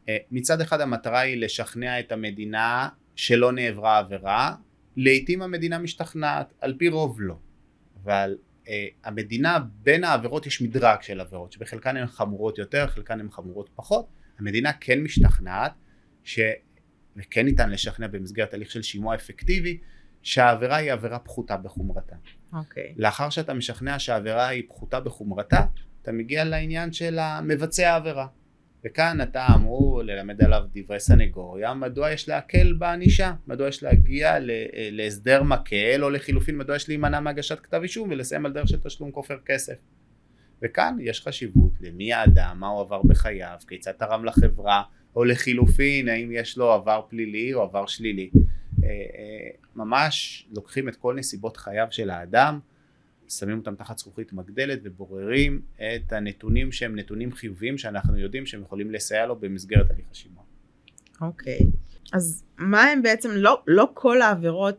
[0.08, 4.54] אה, מצד אחד המטרה היא לשכנע את המדינה שלא נעברה עבירה,
[4.96, 7.34] לעיתים המדינה משתכנעת, על פי רוב לא.
[8.04, 8.68] אבל uh,
[9.04, 14.06] המדינה, בין העבירות יש מדרג של עבירות, שבחלקן הן חמורות יותר, חלקן הן חמורות פחות.
[14.38, 15.72] המדינה כן משתכנעת,
[16.24, 16.38] ש...
[17.16, 19.78] וכן ניתן לשכנע במסגרת הליך של שימוע אפקטיבי,
[20.22, 22.16] שהעבירה היא עבירה פחותה בחומרתה.
[22.52, 22.84] אוקיי.
[22.84, 22.94] Okay.
[22.96, 25.60] לאחר שאתה משכנע שהעבירה היא פחותה בחומרתה,
[26.02, 28.26] אתה מגיע לעניין של המבצע העבירה.
[28.84, 34.36] וכאן אתה אמור ללמד עליו דברי סנגוריה, מדוע יש להקל בענישה, מדוע יש להגיע
[34.90, 39.10] להסדר מקל, או לחילופין מדוע יש להימנע מהגשת כתב אישום ולסיים על דרך של תשלום
[39.10, 39.74] כופר כסף.
[40.62, 44.82] וכאן יש חשיבות למי האדם, מה הוא עבר בחייו, כיצד תרם לחברה,
[45.16, 48.30] או לחילופין האם יש לו עבר פלילי או עבר שלילי.
[48.84, 52.58] אה, אה, ממש לוקחים את כל נסיבות חייו של האדם
[53.28, 58.90] שמים אותם תחת זכוכית מגדלת ובוררים את הנתונים שהם נתונים חיוביים שאנחנו יודעים שהם יכולים
[58.90, 60.42] לסייע לו במסגרת הליך השימוע.
[61.20, 61.64] אוקיי, okay.
[62.12, 64.78] אז מה הם בעצם, לא, לא כל העבירות,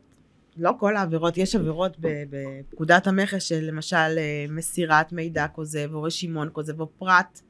[0.57, 6.49] לא כל העבירות, יש עבירות בפקודת המכס של למשל אה, מסירת מידע כוזב או רשימון
[6.51, 7.41] כוזב או פרט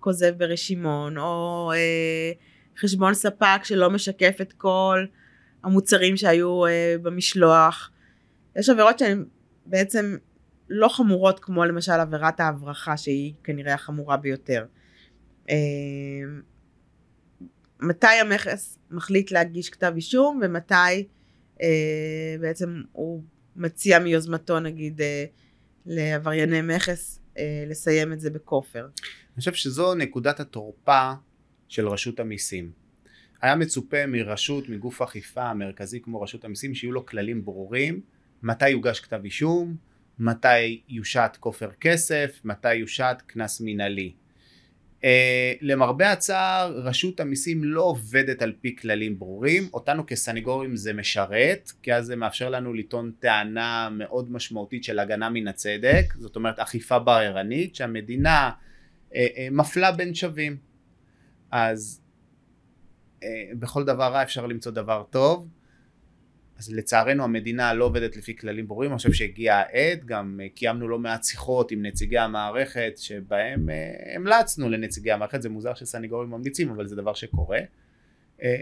[0.00, 2.32] כוזב ברשימון או אה,
[2.78, 5.04] חשבון ספק שלא משקף את כל
[5.64, 7.90] המוצרים שהיו אה, במשלוח.
[8.56, 9.24] יש עבירות שהן
[9.66, 10.16] בעצם
[10.70, 14.64] לא חמורות כמו למשל עבירת ההברחה שהיא כנראה החמורה ביותר.
[15.50, 15.56] אה,
[17.80, 21.08] מתי המכס מחליט להגיש כתב אישום ומתי
[21.62, 23.22] אה, בעצם הוא
[23.56, 25.24] מציע מיוזמתו נגיד אה,
[25.86, 27.20] לעברייני מכס
[27.66, 28.88] לסיים את זה בכופר.
[29.34, 31.12] אני חושב שזו נקודת התורפה
[31.68, 32.70] של רשות המיסים.
[33.42, 38.00] היה מצופה מרשות, מגוף אכיפה מרכזי כמו רשות המיסים שיהיו לו כללים ברורים
[38.42, 39.76] מתי יוגש כתב אישום,
[40.18, 44.12] מתי יושת כופר כסף, מתי יושת קנס מינהלי.
[45.00, 45.02] Uh,
[45.60, 51.94] למרבה הצער רשות המיסים לא עובדת על פי כללים ברורים אותנו כסניגורים זה משרת כי
[51.94, 56.98] אז זה מאפשר לנו לטעון טענה מאוד משמעותית של הגנה מן הצדק זאת אומרת אכיפה
[56.98, 58.50] בררנית שהמדינה
[59.50, 60.56] מפלה בין שווים
[61.50, 62.00] אז
[63.22, 65.48] אה, בכל דבר רע אפשר למצוא דבר טוב.
[66.58, 70.88] אז לצערנו המדינה לא עובדת לפי כללים ברורים, אני חושב שהגיעה העת, גם אה, קיימנו
[70.88, 76.70] לא מעט שיחות עם נציגי המערכת שבהם אה, המלצנו לנציגי המערכת, זה מוזר שסניגורים ממליצים
[76.70, 77.58] אבל זה דבר שקורה,
[78.42, 78.56] אה,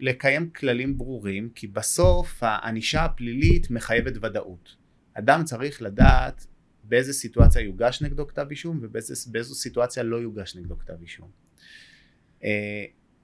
[0.00, 4.76] לקיים כללים ברורים כי בסוף הענישה הפלילית מחייבת ודאות.
[5.14, 6.46] אדם צריך לדעת
[6.88, 11.30] באיזה סיטואציה יוגש נגדו כתב אישום ובאיזו סיטואציה לא יוגש נגדו כתב אישום.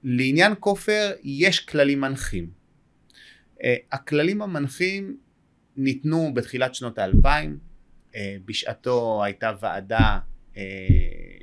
[0.03, 2.49] לעניין כופר יש כללים מנחים.
[3.55, 5.17] Uh, הכללים המנחים
[5.77, 7.57] ניתנו בתחילת שנות האלפיים,
[8.11, 10.19] uh, בשעתו הייתה ועדה
[10.53, 10.57] uh,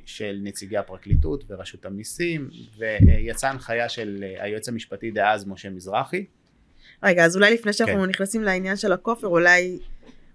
[0.05, 6.25] של נציגי הפרקליטות ורשות המיסים ויצאה הנחיה של uh, היועץ המשפטי דאז משה מזרחי.
[7.03, 8.09] רגע, אז אולי לפני שאנחנו כן.
[8.09, 9.79] נכנסים לעניין של הכופר, אולי,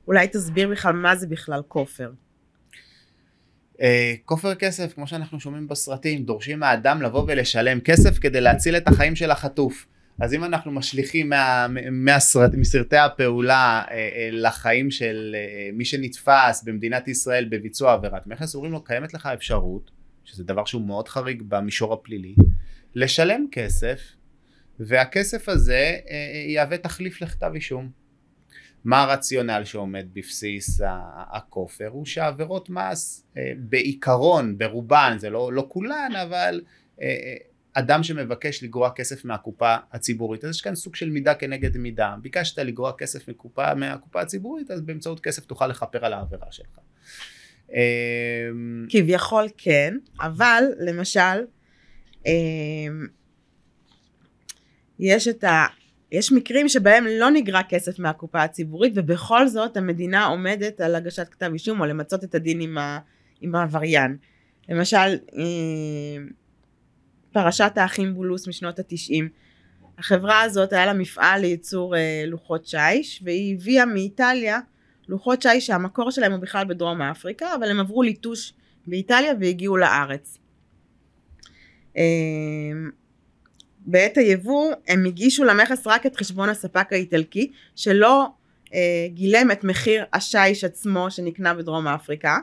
[0.08, 2.12] אולי תסביר בכלל מה זה בכלל כופר.
[3.76, 3.80] Uh,
[4.24, 9.16] כופר כסף, כמו שאנחנו שומעים בסרטים, דורשים מהאדם לבוא ולשלם כסף כדי להציל את החיים
[9.16, 9.86] של החטוף.
[10.20, 17.08] אז אם אנחנו משליכים מה, מהסרט, מסרטי הפעולה אה, לחיים של אה, מי שנתפס במדינת
[17.08, 19.90] ישראל בביצוע עבירת מכס, אומרים לו קיימת לך אפשרות,
[20.24, 22.34] שזה דבר שהוא מאוד חריג במישור הפלילי,
[22.94, 24.00] לשלם כסף,
[24.80, 28.07] והכסף הזה אה, יהווה תחליף לכתב אישום.
[28.84, 30.80] מה הרציונל שעומד בבסיס
[31.30, 31.88] הכופר?
[31.88, 36.60] הוא שעבירות מס אה, בעיקרון, ברובן, זה לא, לא כולן, אבל
[37.00, 37.34] אה, אה,
[37.72, 42.58] אדם שמבקש לגרוע כסף מהקופה הציבורית אז יש כאן סוג של מידה כנגד מידה ביקשת
[42.58, 46.78] לגרוע כסף מקופה, מהקופה הציבורית אז באמצעות כסף תוכל לכפר על העבירה שלך.
[48.88, 51.44] כביכול כן, אבל למשל
[54.98, 55.66] יש את ה...
[56.12, 61.50] יש מקרים שבהם לא נגרע כסף מהקופה הציבורית ובכל זאת המדינה עומדת על הגשת כתב
[61.52, 62.98] אישום או למצות את הדין עם, ה...
[63.40, 64.16] עם העבריין.
[64.68, 66.28] למשל אמ,
[67.32, 69.28] פרשת האחים בולוס משנות התשעים.
[69.98, 74.60] החברה הזאת היה לה מפעל לייצור אה, לוחות שיש והיא הביאה מאיטליה
[75.08, 78.52] לוחות שיש שהמקור שלהם הוא בכלל בדרום אפריקה אבל הם עברו ליטוש
[78.86, 80.38] באיטליה והגיעו לארץ.
[83.90, 88.26] בעת היבוא הם הגישו למכס רק את חשבון הספק האיטלקי שלא
[88.74, 92.38] אה, גילם את מחיר השיש עצמו שנקנה בדרום אפריקה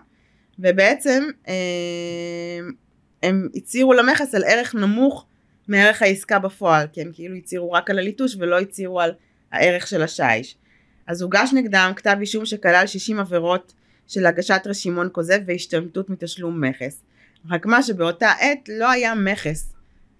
[0.59, 1.53] ובעצם אה,
[3.23, 5.25] הם הצהירו למכס על ערך נמוך
[5.67, 9.11] מערך העסקה בפועל, כי הם כאילו הצהירו רק על הליטוש ולא הצהירו על
[9.51, 10.57] הערך של השיש.
[11.07, 13.73] אז הוגש נגדם כתב אישום שכלל 60 עבירות
[14.07, 17.01] של הגשת רשימון כוזב והשתמטות מתשלום מכס.
[17.49, 19.73] רק מה שבאותה עת לא היה מכס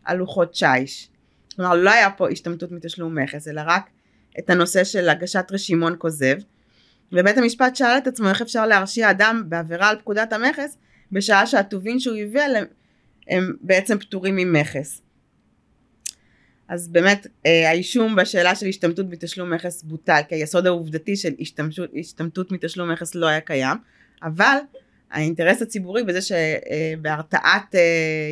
[0.06, 1.10] על לוחות שיש.
[1.56, 3.90] כלומר לא היה פה השתמטות מתשלום מכס, אלא רק
[4.40, 6.36] את הנושא של הגשת רשימון כוזב.
[7.12, 10.78] ובית המשפט שאל את עצמו איך אפשר להרשיע אדם בעבירה על פקודת המכס
[11.12, 12.42] בשעה שהטובין שהוא הביא
[13.28, 15.02] הם בעצם פטורים ממכס.
[16.68, 21.90] אז באמת אה, האישום בשאלה של השתמטות מתשלום מכס בוטל כי היסוד העובדתי של השתמטות,
[22.00, 23.78] השתמטות מתשלום מכס לא היה קיים
[24.24, 24.58] אבל
[25.12, 27.82] האינטרס הציבורי בזה שבהרתעת אה,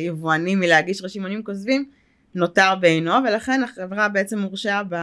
[0.06, 1.90] יבואנים מלהגיש רשימונים כוזבים
[2.34, 4.94] נותר בעינו ולכן החברה בעצם הורשעה ב,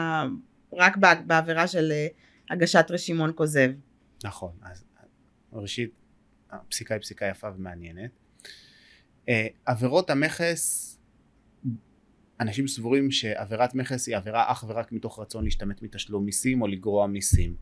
[0.74, 2.08] רק בעבירה של אה,
[2.50, 3.70] הגשת רשימון כוזב.
[4.24, 4.84] נכון אז
[5.54, 5.92] ראשית
[6.52, 8.12] הפסיקה היא פסיקה יפה ומעניינת
[9.30, 10.98] אה, עבירות המכס
[12.40, 17.08] אנשים סבורים שעבירת מכס היא עבירה אך ורק מתוך רצון להשתמט מתשלום מיסים או לגרוע
[17.08, 17.56] מיסים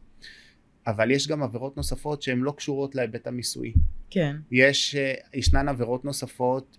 [0.88, 3.73] אבל יש גם עבירות נוספות שהן לא קשורות להיבט המיסוי.
[4.10, 4.36] כן.
[4.51, 6.77] יש, אה, ישנן עבירות נוספות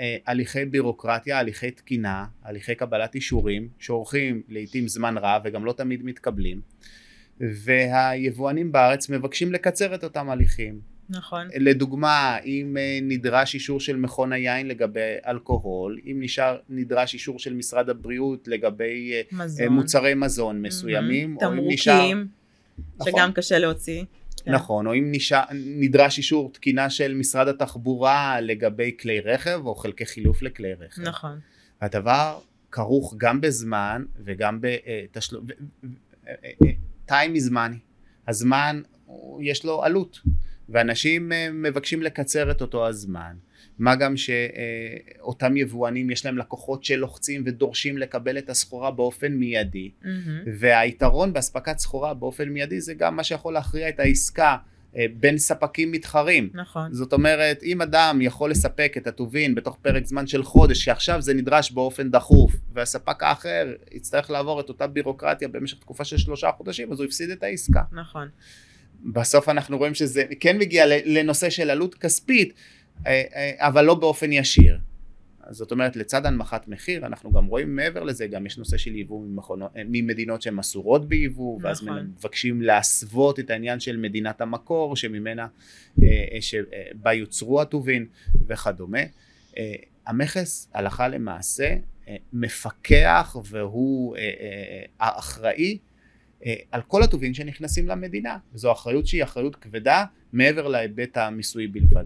[0.00, 6.04] אה, להליכי בירוקרטיה, הליכי תקינה, הליכי קבלת אישורים, שאורכים לעיתים זמן רב וגם לא תמיד
[6.04, 6.60] מתקבלים,
[7.40, 10.80] והיבואנים בארץ מבקשים לקצר את אותם הליכים.
[11.08, 11.48] נכון.
[11.54, 17.54] לדוגמה, אם אה, נדרש אישור של מכון היין לגבי אלכוהול, אם נשאר, נדרש אישור של
[17.54, 19.68] משרד הבריאות לגבי אה, מזון.
[19.68, 21.44] מוצרי מזון מסוימים, mm-hmm.
[21.46, 21.94] או אם נשאר...
[21.94, 22.26] תמרוקים,
[23.04, 23.32] שגם נכון.
[23.32, 24.04] קשה להוציא.
[24.44, 24.52] כן.
[24.54, 30.06] נכון, או אם נשאר, נדרש אישור תקינה של משרד התחבורה לגבי כלי רכב או חלקי
[30.06, 31.02] חילוף לכלי רכב.
[31.02, 31.40] נכון.
[31.80, 32.38] הדבר
[32.70, 35.46] כרוך גם בזמן וגם בתשלום,
[37.08, 37.78] time is money,
[38.28, 38.82] הזמן
[39.40, 40.20] יש לו עלות
[40.68, 43.36] ואנשים אה, מבקשים לקצר את אותו הזמן
[43.80, 50.48] מה גם שאותם יבואנים יש להם לקוחות שלוחצים ודורשים לקבל את הסחורה באופן מיידי Mm-hmm.
[50.58, 54.56] והיתרון באספקת סחורה באופן מיידי זה גם מה שיכול להכריע את העסקה
[54.96, 56.50] אה, בין ספקים מתחרים.
[56.54, 56.92] נכון.
[56.92, 61.34] זאת אומרת אם אדם יכול לספק את הטובין בתוך פרק זמן של חודש שעכשיו זה
[61.34, 66.92] נדרש באופן דחוף והספק האחר יצטרך לעבור את אותה בירוקרטיה במשך תקופה של שלושה חודשים
[66.92, 67.82] אז הוא הפסיד את העסקה.
[67.92, 68.28] נכון.
[69.04, 72.54] בסוף אנחנו רואים שזה כן מגיע לנושא של עלות כספית
[73.58, 74.78] אבל לא באופן ישיר.
[75.50, 79.26] זאת אומרת לצד הנמכת מחיר אנחנו גם רואים מעבר לזה גם יש נושא של יבוא
[79.26, 82.12] ממכונות, אה, ממדינות שהן אסורות ביבוא ואז נכון.
[82.18, 85.46] מבקשים להסוות את העניין של מדינת המקור שממנה
[86.02, 88.06] אה, אה, שבה יוצרו הטובין
[88.46, 88.98] וכדומה.
[89.58, 89.74] אה,
[90.06, 91.76] המכס הלכה למעשה
[92.08, 95.78] אה, מפקח והוא אה, אה, האחראי
[96.46, 102.04] אה, על כל הטובין שנכנסים למדינה וזו אחריות שהיא אחריות כבדה מעבר להיבט המיסויי בלבד.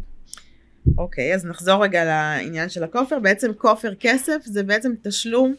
[0.98, 3.18] אוקיי, אז נחזור רגע לעניין של הכופר.
[3.18, 5.54] בעצם כופר כסף זה בעצם תשלום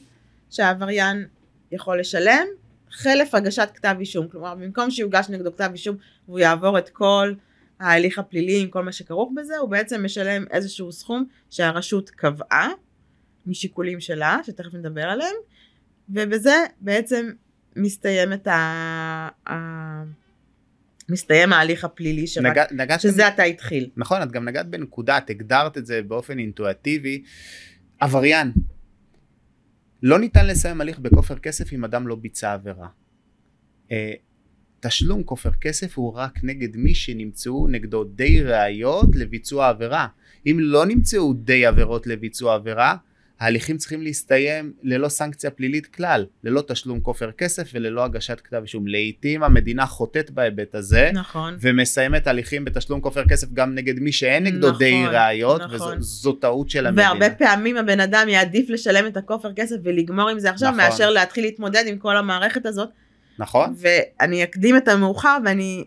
[0.49, 1.25] שהעבריין
[1.71, 2.45] יכול לשלם
[2.91, 4.27] חלף הגשת כתב אישום.
[4.27, 5.95] כלומר, במקום שיוגש נגדו כתב אישום
[6.27, 7.33] והוא יעבור את כל
[7.79, 12.69] ההליך הפלילי עם כל מה שכרוך בזה, הוא בעצם משלם איזשהו סכום שהרשות קבעה
[13.45, 15.35] משיקולים שלה, שתכף נדבר עליהם,
[16.09, 17.31] ובזה בעצם
[17.75, 19.27] מסתיימת ה...
[21.09, 22.45] מסתיים ההליך הפלילי שרק...
[22.45, 23.89] נגע, נגעת שזה עתה התחיל.
[23.97, 27.23] נכון, את גם נגעת בנקודה, את הגדרת את זה באופן אינטואטיבי.
[27.99, 28.51] עבריין.
[30.03, 32.87] לא ניתן לסיים הליך בכופר כסף אם אדם לא ביצע עבירה.
[33.91, 34.13] אה,
[34.79, 40.07] תשלום כופר כסף הוא רק נגד מי שנמצאו נגדו די ראיות לביצוע עבירה.
[40.45, 42.95] אם לא נמצאו די עבירות לביצוע עבירה,
[43.39, 48.87] ההליכים צריכים להסתיים ללא סנקציה פלילית כלל, ללא תשלום כופר כסף וללא הגשת כתב אישום.
[48.87, 51.57] לעיתים המדינה חוטאת בהיבט הזה, נכון.
[51.61, 55.97] ומסיימת הליכים בתשלום כופר כסף גם נגד מי שאין נגדו נכון, די ראיות, נכון.
[55.97, 57.09] וזו טעות של המדינה.
[57.09, 60.83] והרבה פעמים הבן אדם יעדיף לשלם את הכופר כסף ולגמור עם זה עכשיו, נכון.
[60.83, 62.89] מאשר להתחיל להתמודד עם כל המערכת הזאת.
[63.39, 63.75] נכון?
[63.77, 65.83] ואני אקדים את המאוחר ואני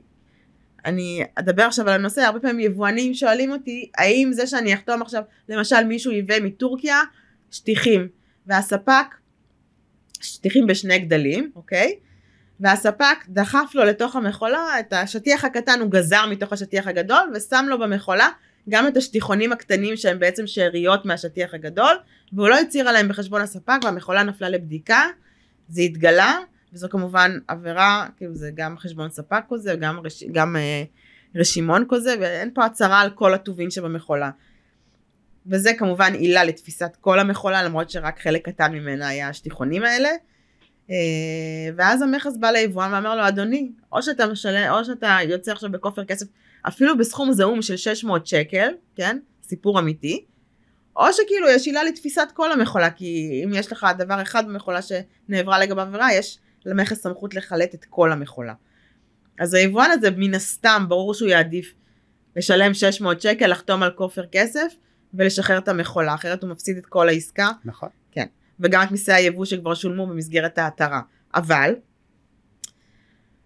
[0.84, 5.22] אני אדבר עכשיו על הנושא, הרבה פעמים יבואנים שואלים אותי, האם זה שאני אחתום עכשיו,
[5.48, 7.02] למשל מישהו ייבא מטורקיה
[7.50, 8.08] שטיחים,
[8.46, 9.14] והספק,
[10.20, 11.98] שטיחים בשני גדלים, אוקיי?
[12.60, 17.78] והספק דחף לו לתוך המכולה את השטיח הקטן, הוא גזר מתוך השטיח הגדול ושם לו
[17.78, 18.28] במכולה
[18.68, 21.96] גם את השטיחונים הקטנים שהם בעצם שאריות מהשטיח הגדול,
[22.32, 25.02] והוא לא הצהיר עליהם בחשבון הספק והמכולה נפלה לבדיקה,
[25.68, 26.38] זה התגלה,
[26.72, 30.82] וזו כמובן עבירה, כאילו זה גם חשבון ספק כזה, גם, רש, גם אה,
[31.34, 34.30] רשימון כזה, ואין פה הצהרה על כל הטובין שבמכולה.
[35.46, 40.08] וזה כמובן עילה לתפיסת כל המכולה, למרות שרק חלק קטן ממנה היה השטיחונים האלה.
[40.90, 40.96] אה,
[41.76, 46.04] ואז המכס בא ליבואן ואמר לו, אדוני, או שאתה משלם, או שאתה יוצא עכשיו בכופר
[46.04, 46.26] כסף,
[46.68, 49.18] אפילו בסכום זעום של 600 שקל, כן?
[49.42, 50.24] סיפור אמיתי.
[50.96, 55.58] או שכאילו יש עילה לתפיסת כל המכולה, כי אם יש לך דבר אחד במכולה שנעברה
[55.58, 58.54] לגביו עבירה, יש למכס סמכות לחלט את כל המכולה.
[59.38, 61.74] אז היבואן הזה מן הסתם ברור שהוא יעדיף
[62.36, 64.74] לשלם 600 שקל, לחתום על כופר כסף
[65.14, 67.88] ולשחרר את המכולה, אחרת הוא מפסיד את כל העסקה, נכון.
[68.60, 71.00] וגם את מיסי היבוא שכבר שולמו במסגרת ההתרה.
[71.34, 71.74] אבל,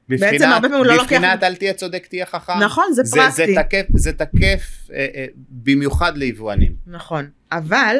[0.08, 2.52] בבחינת, הרבה פעמים הוא לא לוקח- בבחינת אל תהיה צודק תהיה חכם.
[2.62, 3.32] נכון, זה זה, פרקטי.
[3.54, 6.74] זה תקף, זה תקף אה, אה, במיוחד ליבואנים.
[6.86, 7.96] נכון, אבל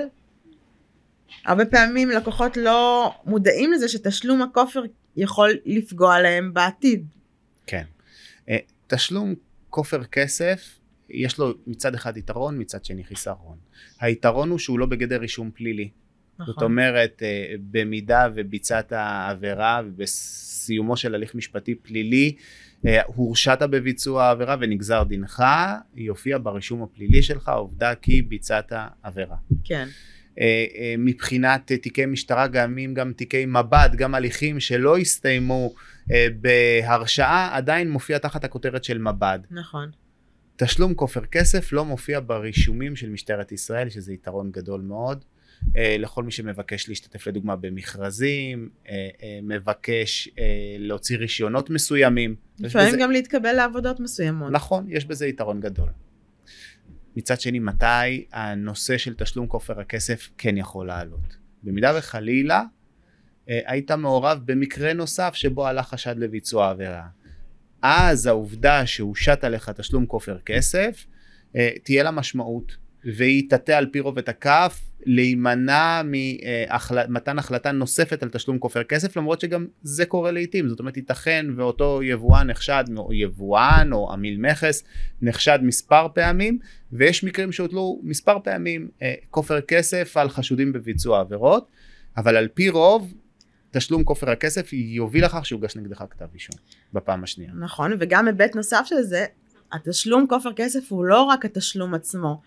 [1.47, 4.83] הרבה פעמים לקוחות לא מודעים לזה שתשלום הכופר
[5.17, 7.07] יכול לפגוע להם בעתיד.
[7.67, 7.85] כן.
[8.49, 9.35] אה, תשלום
[9.71, 10.79] כופר כסף,
[11.13, 13.57] יש לו מצד אחד יתרון, מצד שני חיסרון.
[14.01, 15.91] היתרון הוא שהוא לא בגדר רישום פלילי.
[16.39, 16.55] נכון.
[16.55, 18.93] זאת אומרת, אה, במידה וביצעת
[19.31, 22.37] עבירה ובסיומו של הליך משפטי פלילי,
[22.87, 25.45] אה, הורשעת בביצוע העבירה ונגזר דינך,
[25.95, 28.73] יופיע ברישום הפלילי שלך העובדה כי ביצעת
[29.03, 29.37] עבירה.
[29.65, 29.89] כן,
[30.41, 35.75] אה, מבחינת תיקי משטרה גם אם גם תיקי מב"ד, גם הליכים שלא הסתיימו
[36.41, 39.39] בהרשעה, עדיין מופיע תחת הכותרת של מב"ד.
[39.51, 39.91] נכון.
[40.57, 45.25] תשלום כופר כסף לא מופיע ברישומים של משטרת ישראל, שזה יתרון גדול מאוד.
[45.77, 50.29] אה, לכל מי שמבקש להשתתף לדוגמה במכרזים, אה, אה, מבקש
[50.79, 52.35] להוציא רישיונות מסוימים.
[52.61, 54.53] לפעמים בזה- גם להתקבל לעבודות מסוימות.
[54.53, 55.89] נכון, יש בזה יתרון גדול.
[57.17, 61.37] מצד שני, מתי הנושא של תשלום כופר הכסף כן יכול לעלות?
[61.63, 62.63] במידה וחלילה
[63.47, 67.07] היית מעורב במקרה נוסף שבו עלה חשד לביצוע עבירה.
[67.83, 71.07] אז העובדה שהושת עליך תשלום כופר כסף,
[71.57, 72.77] אה, תהיה לה משמעות,
[73.17, 79.17] והיא תטה על פי רוב את הכף להימנע ממתן החלטה נוספת על תשלום כופר כסף,
[79.17, 80.69] למרות שגם זה קורה לעיתים.
[80.69, 84.85] זאת אומרת, ייתכן ואותו יבואן נחשד, או יבואן או עמיל מכס,
[85.23, 86.59] נחשד מספר פעמים,
[86.93, 91.69] ויש מקרים שהוטלו מספר פעמים אה, כופר כסף על חשודים בביצוע עבירות,
[92.17, 93.15] אבל על פי רוב,
[93.71, 96.57] תשלום כופר הכסף יוביל לכך שיוגש נגדך כתב אישום
[96.93, 97.53] בפעם השנייה.
[97.55, 99.27] נכון, וגם היבט נוסף של זה,
[99.73, 102.41] התשלום כופר כסף הוא לא רק התשלום עצמו.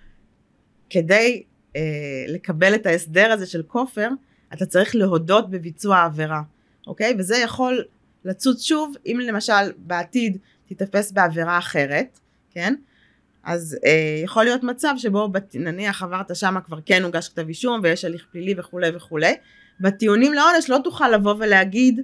[0.89, 1.43] כדי
[1.75, 1.81] אה,
[2.27, 4.09] לקבל את ההסדר הזה של כופר,
[4.53, 6.41] אתה צריך להודות בביצוע העבירה,
[6.87, 7.15] אוקיי?
[7.19, 7.83] וזה יכול
[8.25, 10.37] לצוץ שוב, אם למשל בעתיד
[10.67, 12.19] תיתפס בעבירה אחרת,
[12.51, 12.75] כן?
[13.43, 17.79] אז אה, יכול להיות מצב שבו בת, נניח עברת שמה כבר כן הוגש כתב אישום
[17.83, 19.33] ויש הליך פלילי וכולי וכולי.
[19.79, 22.01] בטיעונים לעונש לא תוכל לבוא ולהגיד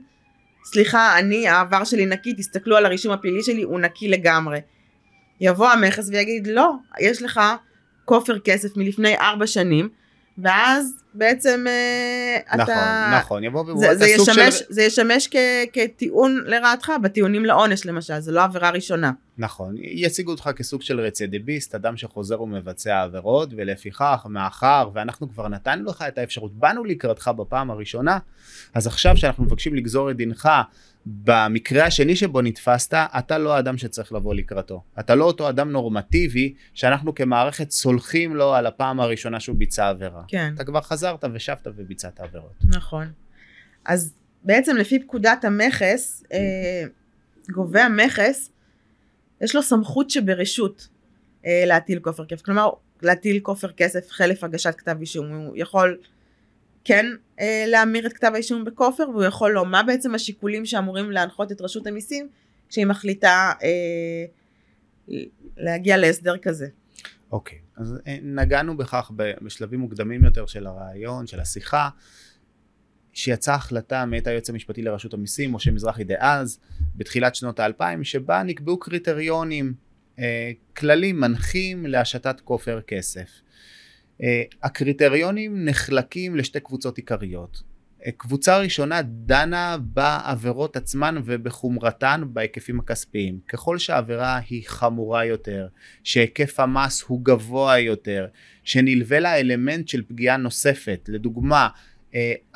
[0.64, 4.60] סליחה אני העבר שלי נקי תסתכלו על הרישום הפלילי שלי הוא נקי לגמרי.
[5.42, 7.42] יבוא המכס ויגיד לא יש לך
[8.06, 9.90] כופר כסף מלפני ארבע שנים
[10.38, 11.66] ואז בעצם
[12.48, 13.18] נכון, אתה...
[13.20, 14.66] נכון, יבוא ויבוא, זה, זה, ישמש, של...
[14.70, 15.36] זה ישמש כ,
[15.74, 19.12] כטיעון לרעתך בטיעונים לעונש למשל, זה לא עבירה ראשונה.
[19.38, 25.90] נכון, יציגו אותך כסוג של רצידיביסט, אדם שחוזר ומבצע עבירות, ולפיכך, מאחר ואנחנו כבר נתנו
[25.90, 28.18] לך את האפשרות, באנו לקראתך בפעם הראשונה,
[28.74, 30.50] אז עכשיו שאנחנו מבקשים לגזור את דינך
[31.06, 34.84] במקרה השני שבו נתפסת, אתה לא האדם שצריך לבוא לקראתו.
[35.00, 40.22] אתה לא אותו אדם נורמטיבי שאנחנו כמערכת סולחים לו על הפעם הראשונה שהוא ביצע עבירה.
[40.28, 41.01] כן, אתה כבר חזרת
[41.34, 42.56] ושבת וביצעת עבירות.
[42.64, 43.12] נכון.
[43.86, 46.84] אז בעצם לפי פקודת המכס, אה,
[47.50, 48.52] גובה המכס,
[49.42, 50.88] יש לו סמכות שברשות
[51.46, 52.42] אה, להטיל כופר כסף.
[52.42, 52.70] כלומר,
[53.02, 55.36] להטיל כופר כסף חלף הגשת כתב אישום.
[55.36, 55.98] הוא יכול
[56.84, 57.06] כן
[57.40, 59.66] אה, להמיר את כתב האישום בכופר, והוא יכול לא.
[59.66, 62.30] מה בעצם השיקולים שאמורים להנחות את רשות המיסים
[62.70, 64.26] כשהיא מחליטה אה,
[65.58, 66.68] להגיע להסדר כזה?
[67.32, 71.90] אוקיי, אז אה, נגענו בכך בשלבים מוקדמים יותר של הרעיון, של השיחה,
[73.14, 76.60] שיצאה החלטה מאת היועץ המשפטי לרשות המיסים, משה מזרחי דאז,
[76.96, 79.74] בתחילת שנות האלפיים, שבה נקבעו קריטריונים,
[80.20, 83.30] אה, כללים מנחים להשתת כופר כסף.
[84.24, 87.71] אה, הקריטריונים נחלקים לשתי קבוצות עיקריות.
[88.18, 93.40] קבוצה ראשונה דנה בעבירות עצמן ובחומרתן בהיקפים הכספיים.
[93.48, 95.68] ככל שהעבירה היא חמורה יותר,
[96.04, 98.28] שהיקף המס הוא גבוה יותר,
[98.64, 101.68] שנלווה לה אלמנט של פגיעה נוספת, לדוגמה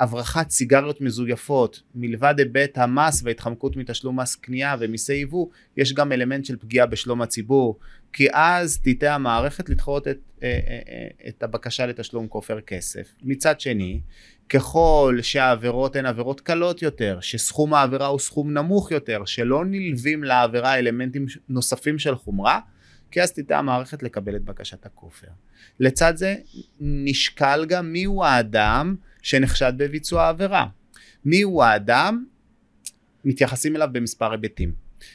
[0.00, 5.46] הברחת סיגריות מזויפות, מלבד היבט המס וההתחמקות מתשלום מס קנייה ומיסי יבוא,
[5.76, 7.78] יש גם אלמנט של פגיעה בשלום הציבור,
[8.12, 13.14] כי אז תיטה המערכת לדחות את, אה, אה, אה, את הבקשה לתשלום כופר כסף.
[13.22, 14.00] מצד שני,
[14.48, 20.78] ככל שהעבירות הן עבירות קלות יותר, שסכום העבירה הוא סכום נמוך יותר, שלא נלווים לעבירה
[20.78, 22.60] אלמנטים נוספים של חומרה,
[23.10, 25.28] כי אז תדע המערכת לקבל את בקשת הכופר.
[25.80, 26.34] לצד זה
[26.80, 28.96] נשקל גם מיהו האדם
[29.26, 30.66] שנחשד בביצוע העבירה.
[31.24, 32.24] מיהו האדם?
[33.24, 34.72] מתייחסים אליו במספר היבטים.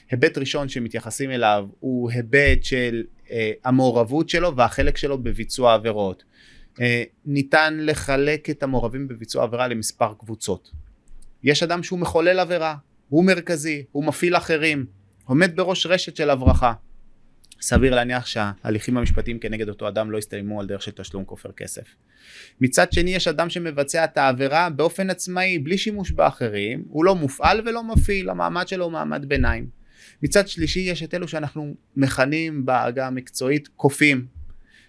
[0.09, 6.24] היבט ראשון שמתייחסים אליו הוא היבט של אה, המעורבות שלו והחלק שלו בביצוע עבירות.
[6.82, 10.72] אה, ניתן לחלק את המעורבים בביצוע עבירה למספר קבוצות.
[11.43, 12.76] יש אדם שהוא מחולל עבירה,
[13.09, 14.86] הוא מרכזי, הוא מפעיל אחרים,
[15.26, 16.74] עומד בראש רשת של הברחה.
[17.62, 21.95] סביר להניח שההליכים המשפטיים כנגד אותו אדם לא יסתיימו על דרך של תשלום כופר כסף.
[22.62, 27.62] מצד שני יש אדם שמבצע את העבירה באופן עצמאי בלי שימוש באחרים, הוא לא מופעל
[27.66, 29.68] ולא מפעיל, המעמד שלו הוא מעמד ביניים.
[30.24, 34.26] מצד שלישי יש את אלו שאנחנו מכנים בעגה המקצועית קופים,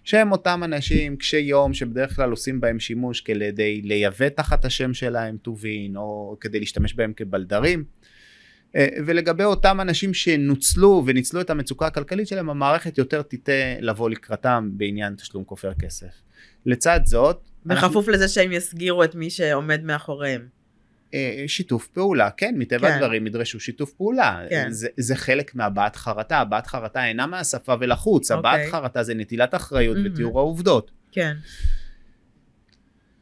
[0.04, 5.36] שהם אותם אנשים קשי יום שבדרך כלל עושים בהם שימוש כדי לייבא תחת השם שלהם
[5.36, 7.84] טובין או כדי להשתמש בהם כבלדרים.
[8.76, 14.70] אה, ולגבי אותם אנשים שנוצלו וניצלו את המצוקה הכלכלית שלהם המערכת יותר תיטה לבוא לקראתם
[14.72, 16.12] בעניין תשלום כופר כסף.
[16.66, 20.46] לצד זאת בכפוף לזה שהם יסגירו את מי שעומד מאחוריהם.
[21.14, 22.94] אה, שיתוף פעולה כן מטבע כן.
[22.94, 24.70] הדברים ידרשו שיתוף פעולה כן.
[24.70, 28.70] זה, זה חלק מהבעת חרטה הבעת חרטה אינה מהשפה ולחוץ הבעת אוקיי.
[28.70, 30.12] חרטה זה נטילת אחריות מהמם.
[30.12, 31.36] ותיאור העובדות כן,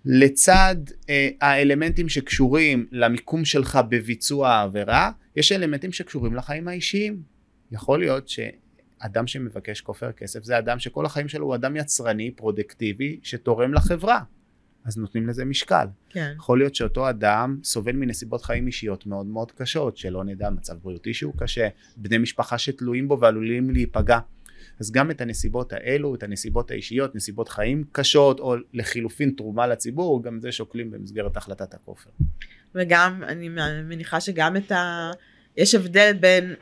[0.05, 0.77] לצד
[1.09, 7.23] אה, האלמנטים שקשורים למיקום שלך בביצוע העבירה, יש אלמנטים שקשורים לחיים האישיים.
[7.73, 13.21] יכול להיות שאדם שמבקש כופר כסף זה אדם שכל החיים שלו הוא אדם יצרני, פרודקטיבי,
[13.23, 14.21] שתורם לחברה.
[14.85, 15.87] אז נותנים לזה משקל.
[16.11, 20.75] כן, יכול להיות שאותו אדם סובל מנסיבות חיים אישיות מאוד מאוד קשות, שלא נדע מצב
[20.83, 24.19] בריאותי שהוא קשה, בני משפחה שתלויים בו ועלולים להיפגע.
[24.81, 30.23] אז גם את הנסיבות האלו, את הנסיבות האישיות, נסיבות חיים קשות, או לחילופין תרומה לציבור,
[30.23, 32.11] גם זה שוקלים במסגרת החלטת הכופר.
[32.75, 33.49] וגם אני
[33.85, 35.11] מניחה שגם את ה...
[35.57, 36.55] יש הבדל בין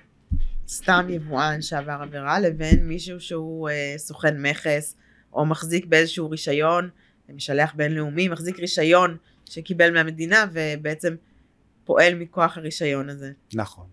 [0.68, 4.96] סתם יבואן שעבר עבירה לבין מישהו שהוא אה, סוכן מכס
[5.32, 6.88] או מחזיק באיזשהו רישיון,
[7.28, 11.14] משלח בינלאומי, מחזיק רישיון שקיבל מהמדינה ובעצם
[11.84, 13.32] פועל מכוח הרישיון הזה.
[13.54, 13.86] נכון.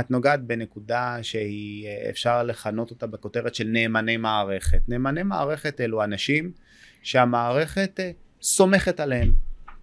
[0.00, 4.80] את נוגעת בנקודה שהיא אה, אפשר לכנות אותה בכותרת של נאמני מערכת.
[4.88, 6.52] נאמני מערכת אלו אנשים
[7.02, 8.10] שהמערכת אה,
[8.42, 9.32] סומכת עליהם.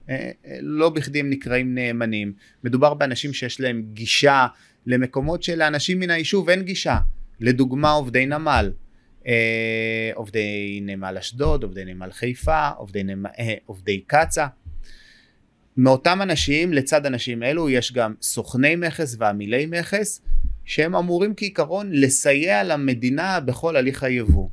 [0.09, 0.31] אה,
[0.61, 2.33] לא בכדי הם נקראים נאמנים.
[2.63, 4.47] מדובר באנשים שיש להם גישה
[4.85, 6.97] למקומות שלאנשים מן היישוב אין גישה.
[7.39, 8.71] לדוגמה עובדי נמל.
[10.13, 13.29] עובדי נמל אשדוד, עובדי נמל חיפה, עובדי, נמל,
[13.65, 14.45] עובדי קצ"א.
[15.77, 20.21] מאותם אנשים, לצד אנשים אלו, יש גם סוכני מכס ועמילי מכס,
[20.65, 24.49] שהם אמורים כעיקרון לסייע למדינה בכל הליך היבוא.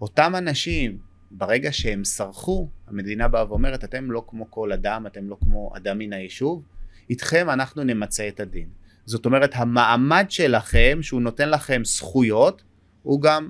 [0.00, 0.98] אותם אנשים,
[1.30, 5.98] ברגע שהם סרחו, המדינה באה ואומרת, אתם לא כמו כל אדם, אתם לא כמו אדם
[5.98, 6.62] מן היישוב,
[7.10, 8.68] איתכם אנחנו נמצה את הדין.
[9.06, 12.62] זאת אומרת, המעמד שלכם, שהוא נותן לכם זכויות,
[13.02, 13.48] הוא גם,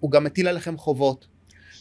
[0.00, 1.26] הוא גם מטיל עליכם חובות.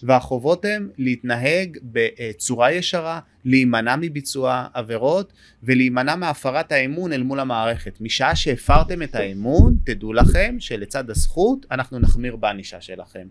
[0.03, 5.33] והחובות הן להתנהג בצורה ישרה, להימנע מביצוע עבירות
[5.63, 8.01] ולהימנע מהפרת האמון אל מול המערכת.
[8.01, 13.27] משעה שהפרתם את האמון, תדעו לכם שלצד הזכות אנחנו נחמיר בענישה שלכם.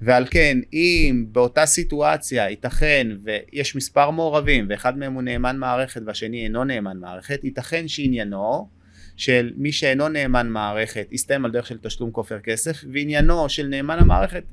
[0.00, 6.44] ועל כן אם באותה סיטואציה ייתכן ויש מספר מעורבים ואחד מהם הוא נאמן מערכת והשני
[6.44, 8.68] אינו נאמן מערכת ייתכן שעניינו
[9.16, 13.98] של מי שאינו נאמן מערכת יסתיים על דרך של תשלום כופר כסף ועניינו של נאמן
[13.98, 14.44] המערכת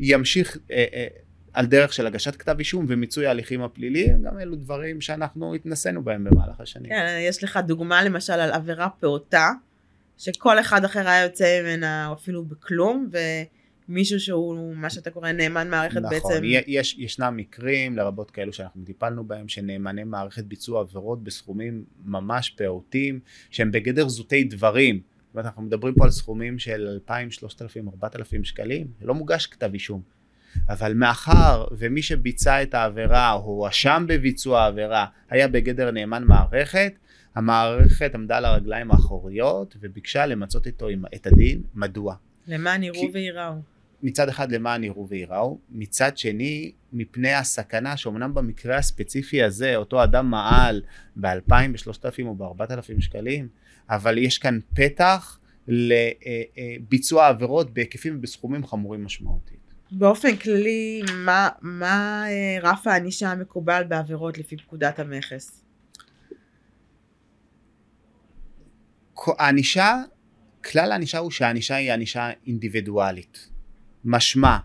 [0.00, 1.06] ימשיך אה, אה,
[1.52, 6.24] על דרך של הגשת כתב אישום ומיצוי ההליכים הפליליים גם אלו דברים שאנחנו התנסינו בהם
[6.24, 6.88] במהלך השנים.
[6.88, 9.50] כן, יש לך דוגמה למשל על עבירה פעוטה
[10.18, 13.18] שכל אחד אחר היה יוצא ממנה אפילו בכלום ו...
[13.88, 16.28] מישהו שהוא מה שאתה קורא נאמן מערכת נכון, בעצם.
[16.28, 22.50] נכון, יש, ישנם מקרים לרבות כאלו שאנחנו טיפלנו בהם שנאמני מערכת ביצוע עבירות בסכומים ממש
[22.50, 23.20] פעוטים
[23.50, 24.96] שהם בגדר זוטי דברים.
[24.96, 29.70] זאת אומרת אנחנו מדברים פה על סכומים של 2,000, 3,000, 4,000 שקלים, לא מוגש כתב
[29.72, 30.02] אישום.
[30.68, 36.92] אבל מאחר ומי שביצע את העבירה או הואשם בביצוע העבירה היה בגדר נאמן מערכת,
[37.34, 41.62] המערכת עמדה על הרגליים האחוריות וביקשה למצות איתו את הדין.
[41.74, 42.14] מדוע?
[42.46, 43.75] למען יראו וייראו.
[44.02, 50.30] מצד אחד למען יראו וייראו, מצד שני מפני הסכנה שאומנם במקרה הספציפי הזה אותו אדם
[50.30, 50.82] מעל
[51.16, 53.48] ב-2,000, ב-3,000 או ב-4,000 שקלים,
[53.90, 55.38] אבל יש כאן פתח
[55.68, 59.56] לביצוע עבירות בהיקפים ובסכומים חמורים משמעותית.
[59.90, 65.62] באופן כללי, מה, מה אה, רף הענישה המקובל בעבירות לפי פקודת המכס?
[69.38, 70.02] הענישה,
[70.64, 73.55] כלל הענישה הוא שהענישה היא ענישה אינדיבידואלית.
[74.06, 74.56] משמע,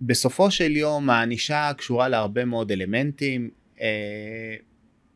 [0.00, 4.56] בסופו של יום הענישה קשורה להרבה מאוד אלמנטים, אה,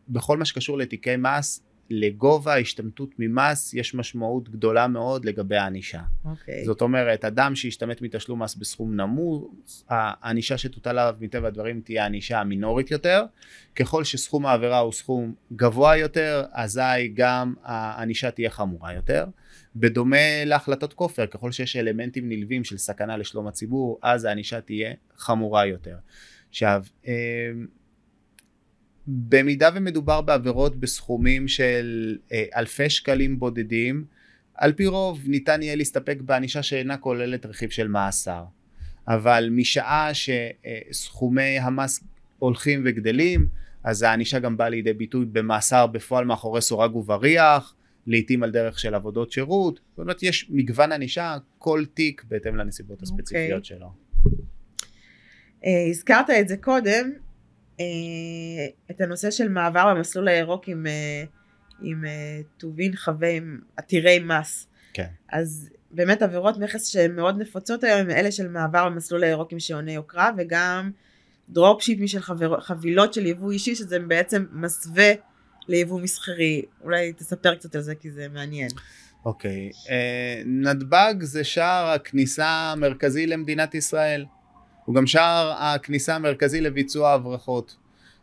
[0.08, 5.98] בכל מה שקשור לתיקי מס, לגובה ההשתמטות ממס יש משמעות גדולה מאוד לגבי הענישה.
[5.98, 6.28] Okay.
[6.28, 6.64] אוקיי.
[6.64, 9.50] זאת אומרת, אדם שהשתמט מתשלום מס בסכום נמוך,
[9.88, 13.24] הענישה שתוטל עליו מטבע הדברים תהיה הענישה המינורית יותר.
[13.76, 19.26] ככל שסכום העבירה הוא סכום גבוה יותר, אזי גם הענישה תהיה חמורה יותר.
[19.76, 25.66] בדומה להחלטות כופר, ככל שיש אלמנטים נלווים של סכנה לשלום הציבור, אז הענישה תהיה חמורה
[25.66, 25.96] יותר.
[26.48, 27.12] עכשיו, אמ,
[29.06, 34.04] במידה ומדובר בעבירות בסכומים של אה, אלפי שקלים בודדים,
[34.54, 38.44] על פי רוב ניתן יהיה להסתפק בענישה שאינה כוללת רכיב של מאסר.
[39.08, 42.04] אבל משעה שסכומי המס
[42.38, 43.46] הולכים וגדלים,
[43.84, 47.74] אז הענישה גם באה לידי ביטוי במאסר בפועל מאחורי סורג ובריח,
[48.06, 53.02] לעיתים על דרך של עבודות שירות, זאת אומרת יש מגוון ענישה, כל תיק בהתאם לנסיבות
[53.02, 53.14] אוקיי.
[53.14, 53.66] הספציפיות okay.
[53.66, 53.86] שלו.
[55.62, 57.12] Uh, הזכרת את זה קודם,
[58.90, 61.28] את הנושא של מעבר במסלול הירוק עם, uh,
[61.82, 62.04] עם
[62.56, 63.40] טובין חבי
[63.76, 64.66] עתירי מס.
[64.92, 65.06] כן.
[65.32, 69.60] אז באמת עבירות מכס שהן מאוד נפוצות היום הם אלה של מעבר במסלול הירוק עם
[69.60, 70.90] שעוני יוקרה וגם
[71.48, 75.12] דרופשיפים של חבר, חבילות של יבוא אישי שזה בעצם מסווה
[75.68, 76.62] ליבוא מסחרי.
[76.84, 78.68] אולי תספר קצת על זה כי זה מעניין.
[79.24, 79.86] אוקיי, okay.
[79.86, 79.90] uh,
[80.46, 84.24] נתב"ג זה שער הכניסה המרכזי למדינת ישראל.
[84.92, 87.76] הוא גם שער הכניסה המרכזי לביצוע הברחות.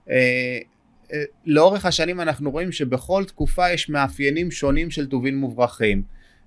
[0.07, 1.13] Uh, uh,
[1.45, 6.03] לאורך השנים אנחנו רואים שבכל תקופה יש מאפיינים שונים של טובין מוברחים.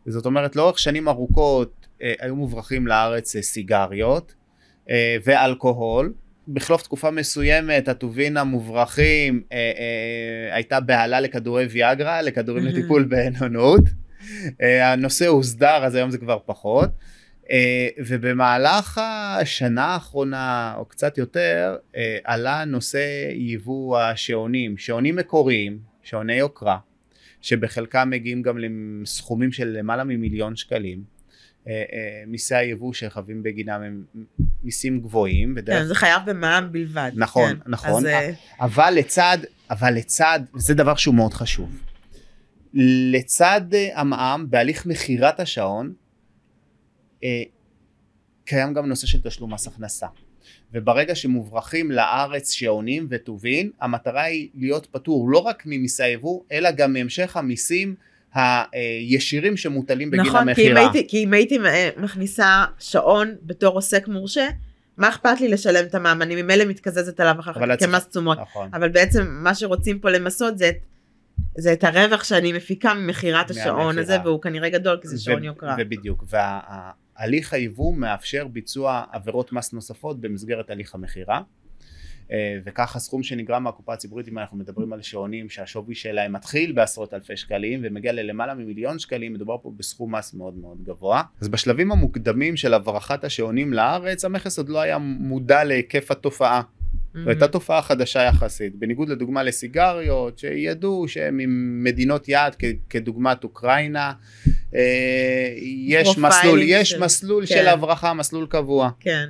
[0.07, 4.35] זאת אומרת לאורך שנים ארוכות uh, היו מוברחים לארץ סיגריות
[5.25, 6.13] ואלכוהול
[6.49, 13.83] בחלוף תקופה מסוימת הטובין המוברחים אה, אה, הייתה בהלה לכדורי ויאגרה, לכדורים לטיפול בעינונות.
[14.63, 16.91] אה, הנושא הוסדר אז היום זה כבר פחות.
[17.51, 19.01] אה, ובמהלך
[19.41, 26.79] השנה האחרונה או קצת יותר אה, עלה נושא יבוא השעונים, שעונים מקוריים, שעוני יוקרה,
[27.41, 31.13] שבחלקם מגיעים גם לסכומים של למעלה ממיליון שקלים.
[31.69, 31.83] אה,
[32.27, 34.25] מיסי היבוא שחווים בגינם הם
[34.63, 35.55] מיסים גבוהים.
[35.55, 35.79] בדרך...
[35.79, 37.11] כן, זה חייב במע"מ בלבד.
[37.15, 37.71] נכון, כן.
[37.71, 38.07] נכון.
[38.07, 39.39] אז, אבל לצד,
[39.71, 41.81] אבל לצד, וזה דבר שהוא מאוד חשוב.
[43.13, 43.61] לצד
[43.95, 45.93] המע"מ, בהליך מכירת השעון,
[48.45, 50.07] קיים גם נושא של תשלום מס הכנסה.
[50.73, 56.93] וברגע שמוברחים לארץ שעונים וטובין, המטרה היא להיות פטור לא רק ממיסי היבוא, אלא גם
[56.93, 57.95] מהמשך המיסים
[58.35, 60.87] הישירים שמוטלים בגין נכון, המכירה.
[60.89, 61.59] נכון, כי אם הייתי
[61.97, 64.49] מכניסה שעון בתור עוסק מורשה,
[64.97, 66.23] מה אכפת לי לשלם את המע"מ?
[66.23, 68.39] אני ממילא מתקזזת עליו אחר כך כמס תשומות.
[68.39, 68.71] נכון.
[68.75, 70.77] אבל בעצם מה שרוצים פה למסות זה את
[71.59, 73.99] זה את הרווח שאני מפיקה ממכירת השעון.
[73.99, 75.77] הזה, והוא כנראה גדול, כי זה שעון יוקרה.
[75.79, 76.25] ובדיוק,
[77.23, 81.41] וההליך היבוא מאפשר ביצוע עבירות מס נוספות במסגרת הליך המכירה.
[82.33, 87.15] אה, וכך הסכום שנגרם מהקופה הציבורית אם אנחנו מדברים על שעונים שהשווי שלהם מתחיל בעשרות
[87.15, 91.93] אלפי שקלים ומגיע ללמעלה ממיליון שקלים מדובר פה בסכום מס מאוד מאוד גבוה אז בשלבים
[91.93, 96.63] המוקדמים של הברחת השעונים לארץ המכס עוד לא היה מודע להיקף התופעה
[97.15, 104.13] זו הייתה תופעה חדשה יחסית, בניגוד לדוגמה לסיגריות שידעו שהם ממדינות יעד כ- כדוגמת אוקראינה,
[104.75, 105.55] אה,
[105.87, 107.55] יש מסלול, יש מסלול כן.
[107.55, 108.91] של הברחה, מסלול קבוע.
[109.01, 109.29] כן.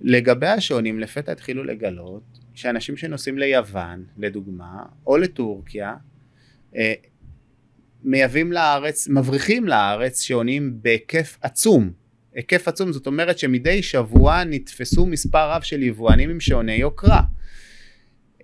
[0.00, 2.22] לגבי השעונים לפתע התחילו לגלות
[2.54, 5.94] שאנשים שנוסעים ליוון לדוגמה או לטורקיה
[6.76, 6.92] אה,
[8.04, 11.92] מייבאים לארץ, מבריחים לארץ שעונים בהיקף עצום.
[12.40, 17.22] היקף עצום זאת אומרת שמדי שבוע נתפסו מספר רב של יבואנים עם שעוני יוקרה.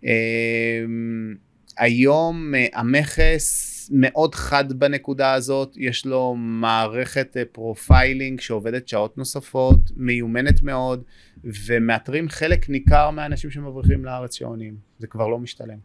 [0.04, 0.84] אה,
[1.78, 9.80] היום אה, המכס מאוד חד בנקודה הזאת, יש לו מערכת אה, profiling שעובדת שעות נוספות,
[9.96, 11.02] מיומנת מאוד,
[11.44, 14.76] ומאתרים חלק ניכר מהאנשים שמבריחים לארץ שעונים.
[14.98, 15.78] זה כבר לא משתלם.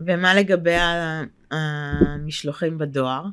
[0.00, 0.76] ומה לגבי
[1.50, 3.24] המשלוחים בדואר?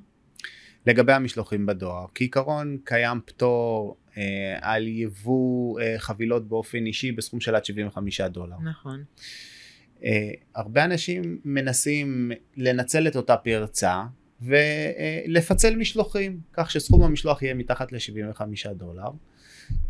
[0.88, 7.56] לגבי המשלוחים בדואר, כעיקרון קיים פטור אה, על יבוא אה, חבילות באופן אישי בסכום של
[7.56, 8.56] עד 75 דולר.
[8.64, 9.04] נכון.
[10.04, 14.04] אה, הרבה אנשים מנסים לנצל את אותה פרצה
[14.42, 18.42] ולפצל משלוחים, כך שסכום המשלוח יהיה מתחת ל-75
[18.76, 19.10] דולר.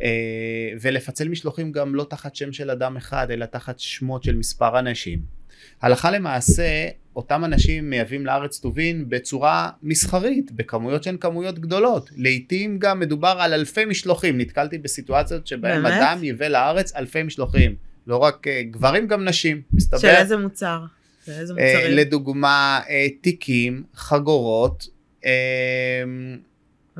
[0.01, 4.79] אה, ולפצל משלוחים גם לא תחת שם של אדם אחד, אלא תחת שמות של מספר
[4.79, 5.36] אנשים.
[5.81, 12.09] הלכה למעשה, אותם אנשים מייבאים לארץ טובין בצורה מסחרית, בכמויות שהן כמויות גדולות.
[12.15, 14.37] לעתים גם מדובר על אלפי משלוחים.
[14.37, 16.01] נתקלתי בסיטואציות שבהם באמת?
[16.01, 17.75] אדם ייבא לארץ אלפי משלוחים.
[18.07, 19.61] לא רק אה, גברים, גם נשים.
[19.73, 19.99] מסתבר.
[19.99, 20.79] של איזה מוצר?
[21.25, 21.97] של איזה אה, מוצרים?
[21.97, 24.87] לדוגמה, אה, תיקים, חגורות,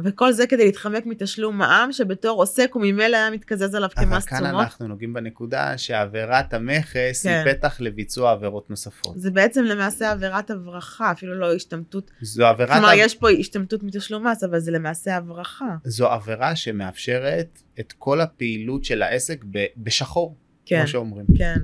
[0.04, 4.26] וכל זה כדי להתחמק מתשלום מע"מ, שבתור עוסק הוא ממילא היה מתקזז עליו אבל כמס
[4.26, 4.62] כאן תשומות.
[4.64, 7.44] אנחנו נוגעים בנקודה שעבירת המכס כן.
[7.46, 9.20] היא פתח לביצוע עבירות נוספות.
[9.20, 12.12] זה בעצם למעשה עבירת הברחה, אפילו לא השתמטות.
[12.22, 12.70] זו עבירת...
[12.70, 15.76] כלומר, עב- יש פה השתמטות מתשלום מס, אבל זה למעשה הברחה.
[15.84, 21.26] זו עבירה שמאפשרת את כל הפעילות של העסק ב- בשחור, כן, כמו שאומרים.
[21.38, 21.58] כן.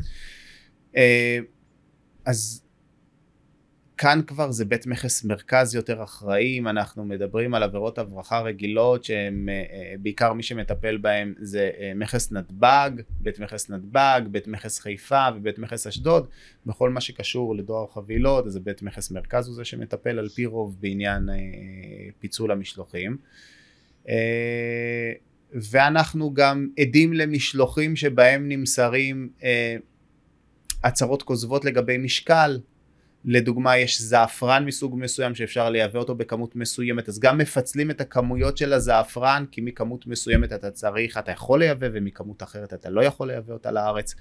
[0.97, 1.39] אה,
[2.25, 2.62] אז
[4.03, 9.03] כאן כבר זה בית מכס מרכז יותר אחראי, אם אנחנו מדברים על עבירות הברחה רגילות
[9.03, 14.47] שהם אה, אה, בעיקר מי שמטפל בהם זה אה, מכס נתב"ג, בית מכס נתב"ג, בית
[14.47, 16.27] מכס חיפה ובית מכס אשדוד,
[16.65, 20.77] בכל מה שקשור לדואר חבילות, אז בית מכס מרכז הוא זה שמטפל על פי רוב
[20.79, 21.29] בעניין
[22.19, 23.17] פיצול המשלוחים.
[25.53, 29.29] ואנחנו גם עדים למשלוחים שבהם נמסרים
[30.83, 32.59] הצהרות כוזבות לגבי משקל.
[33.25, 38.57] לדוגמה יש זעפרן מסוג מסוים שאפשר לייבא אותו בכמות מסוימת אז גם מפצלים את הכמויות
[38.57, 43.27] של הזעפרן כי מכמות מסוימת אתה צריך אתה יכול לייבא ומכמות אחרת אתה לא יכול
[43.27, 44.15] לייבא אותה לארץ.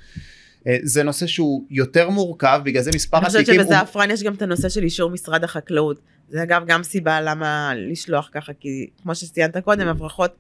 [0.67, 4.23] אה, זה נושא שהוא יותר מורכב בגלל זה מספר אני חושבת התיקים הוא שבזעפרן יש
[4.23, 6.01] גם את הנושא של אישור משרד החקלאות.
[6.29, 10.35] זה אגב גם סיבה למה לשלוח ככה, כי כמו שציינת קודם, הברחות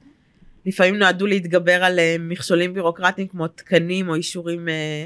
[0.66, 5.04] לפעמים נועדו להתגבר על אה, מכשולים בירוקרטיים כמו תקנים או אישורים אה,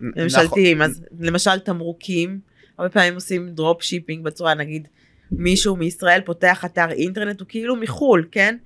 [0.00, 0.22] נכון.
[0.22, 0.82] ממשלתיים.
[0.82, 2.40] אז למשל תמרוקים,
[2.78, 4.88] הרבה פעמים עושים drop shipping בצורה, נגיד
[5.32, 8.56] מישהו מישראל פותח אתר אינטרנט, הוא כאילו מחו"ל, כן?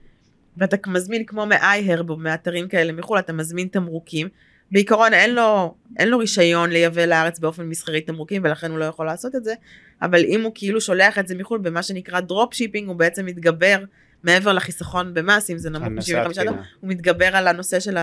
[0.56, 4.28] ואתה מזמין כמו מ-iHerb או מאתרים כאלה מחו"ל, אתה מזמין תמרוקים.
[4.72, 9.06] בעיקרון אין לו, אין לו רישיון לייבא לארץ באופן מסחרי תמרוקים ולכן הוא לא יכול
[9.06, 9.54] לעשות את זה,
[10.02, 13.84] אבל אם הוא כאילו שולח את זה מחו"ל במה שנקרא drop shipping, הוא בעצם מתגבר
[14.22, 16.44] מעבר לחיסכון במס, אם זה נמוך הנושא מ-75 התקינה.
[16.44, 17.96] דולר, הוא מתגבר על הנושא של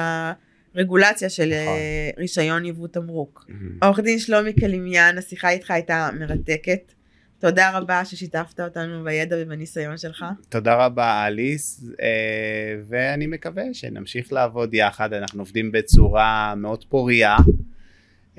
[0.75, 1.73] הרגולציה של נכון.
[1.73, 3.45] אה, רישיון יבוא תמרוק.
[3.81, 6.93] עורך דין שלומי קלימיאן, השיחה איתך הייתה מרתקת.
[7.39, 10.25] תודה רבה ששיתפת אותנו בידע ובניסיון שלך.
[10.49, 17.35] תודה רבה אליס אה, ואני מקווה שנמשיך לעבוד יחד אנחנו עובדים בצורה מאוד פורייה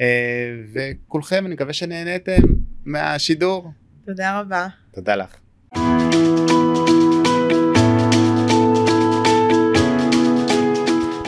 [0.00, 0.06] אה,
[0.72, 2.42] וכולכם אני מקווה שנהניתם
[2.84, 3.70] מהשידור
[4.04, 4.68] תודה רבה.
[4.92, 5.39] תודה לך.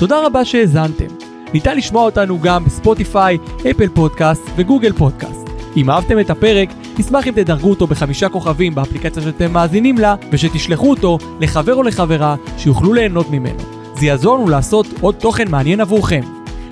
[0.02, 1.06] תודה רבה שהאזנתם.
[1.54, 3.38] ניתן לשמוע אותנו גם בספוטיפיי,
[3.70, 5.48] אפל פודקאסט וגוגל פודקאסט.
[5.76, 10.90] אם אהבתם את הפרק, נשמח אם תדרגו אותו בחמישה כוכבים באפליקציה שאתם מאזינים לה, ושתשלחו
[10.90, 13.58] אותו לחבר או לחברה שיוכלו ליהנות ממנו.
[13.98, 16.22] זה יעזור לנו לעשות עוד תוכן מעניין עבורכם.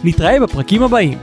[0.04, 1.18] נתראה בפרקים הבאים.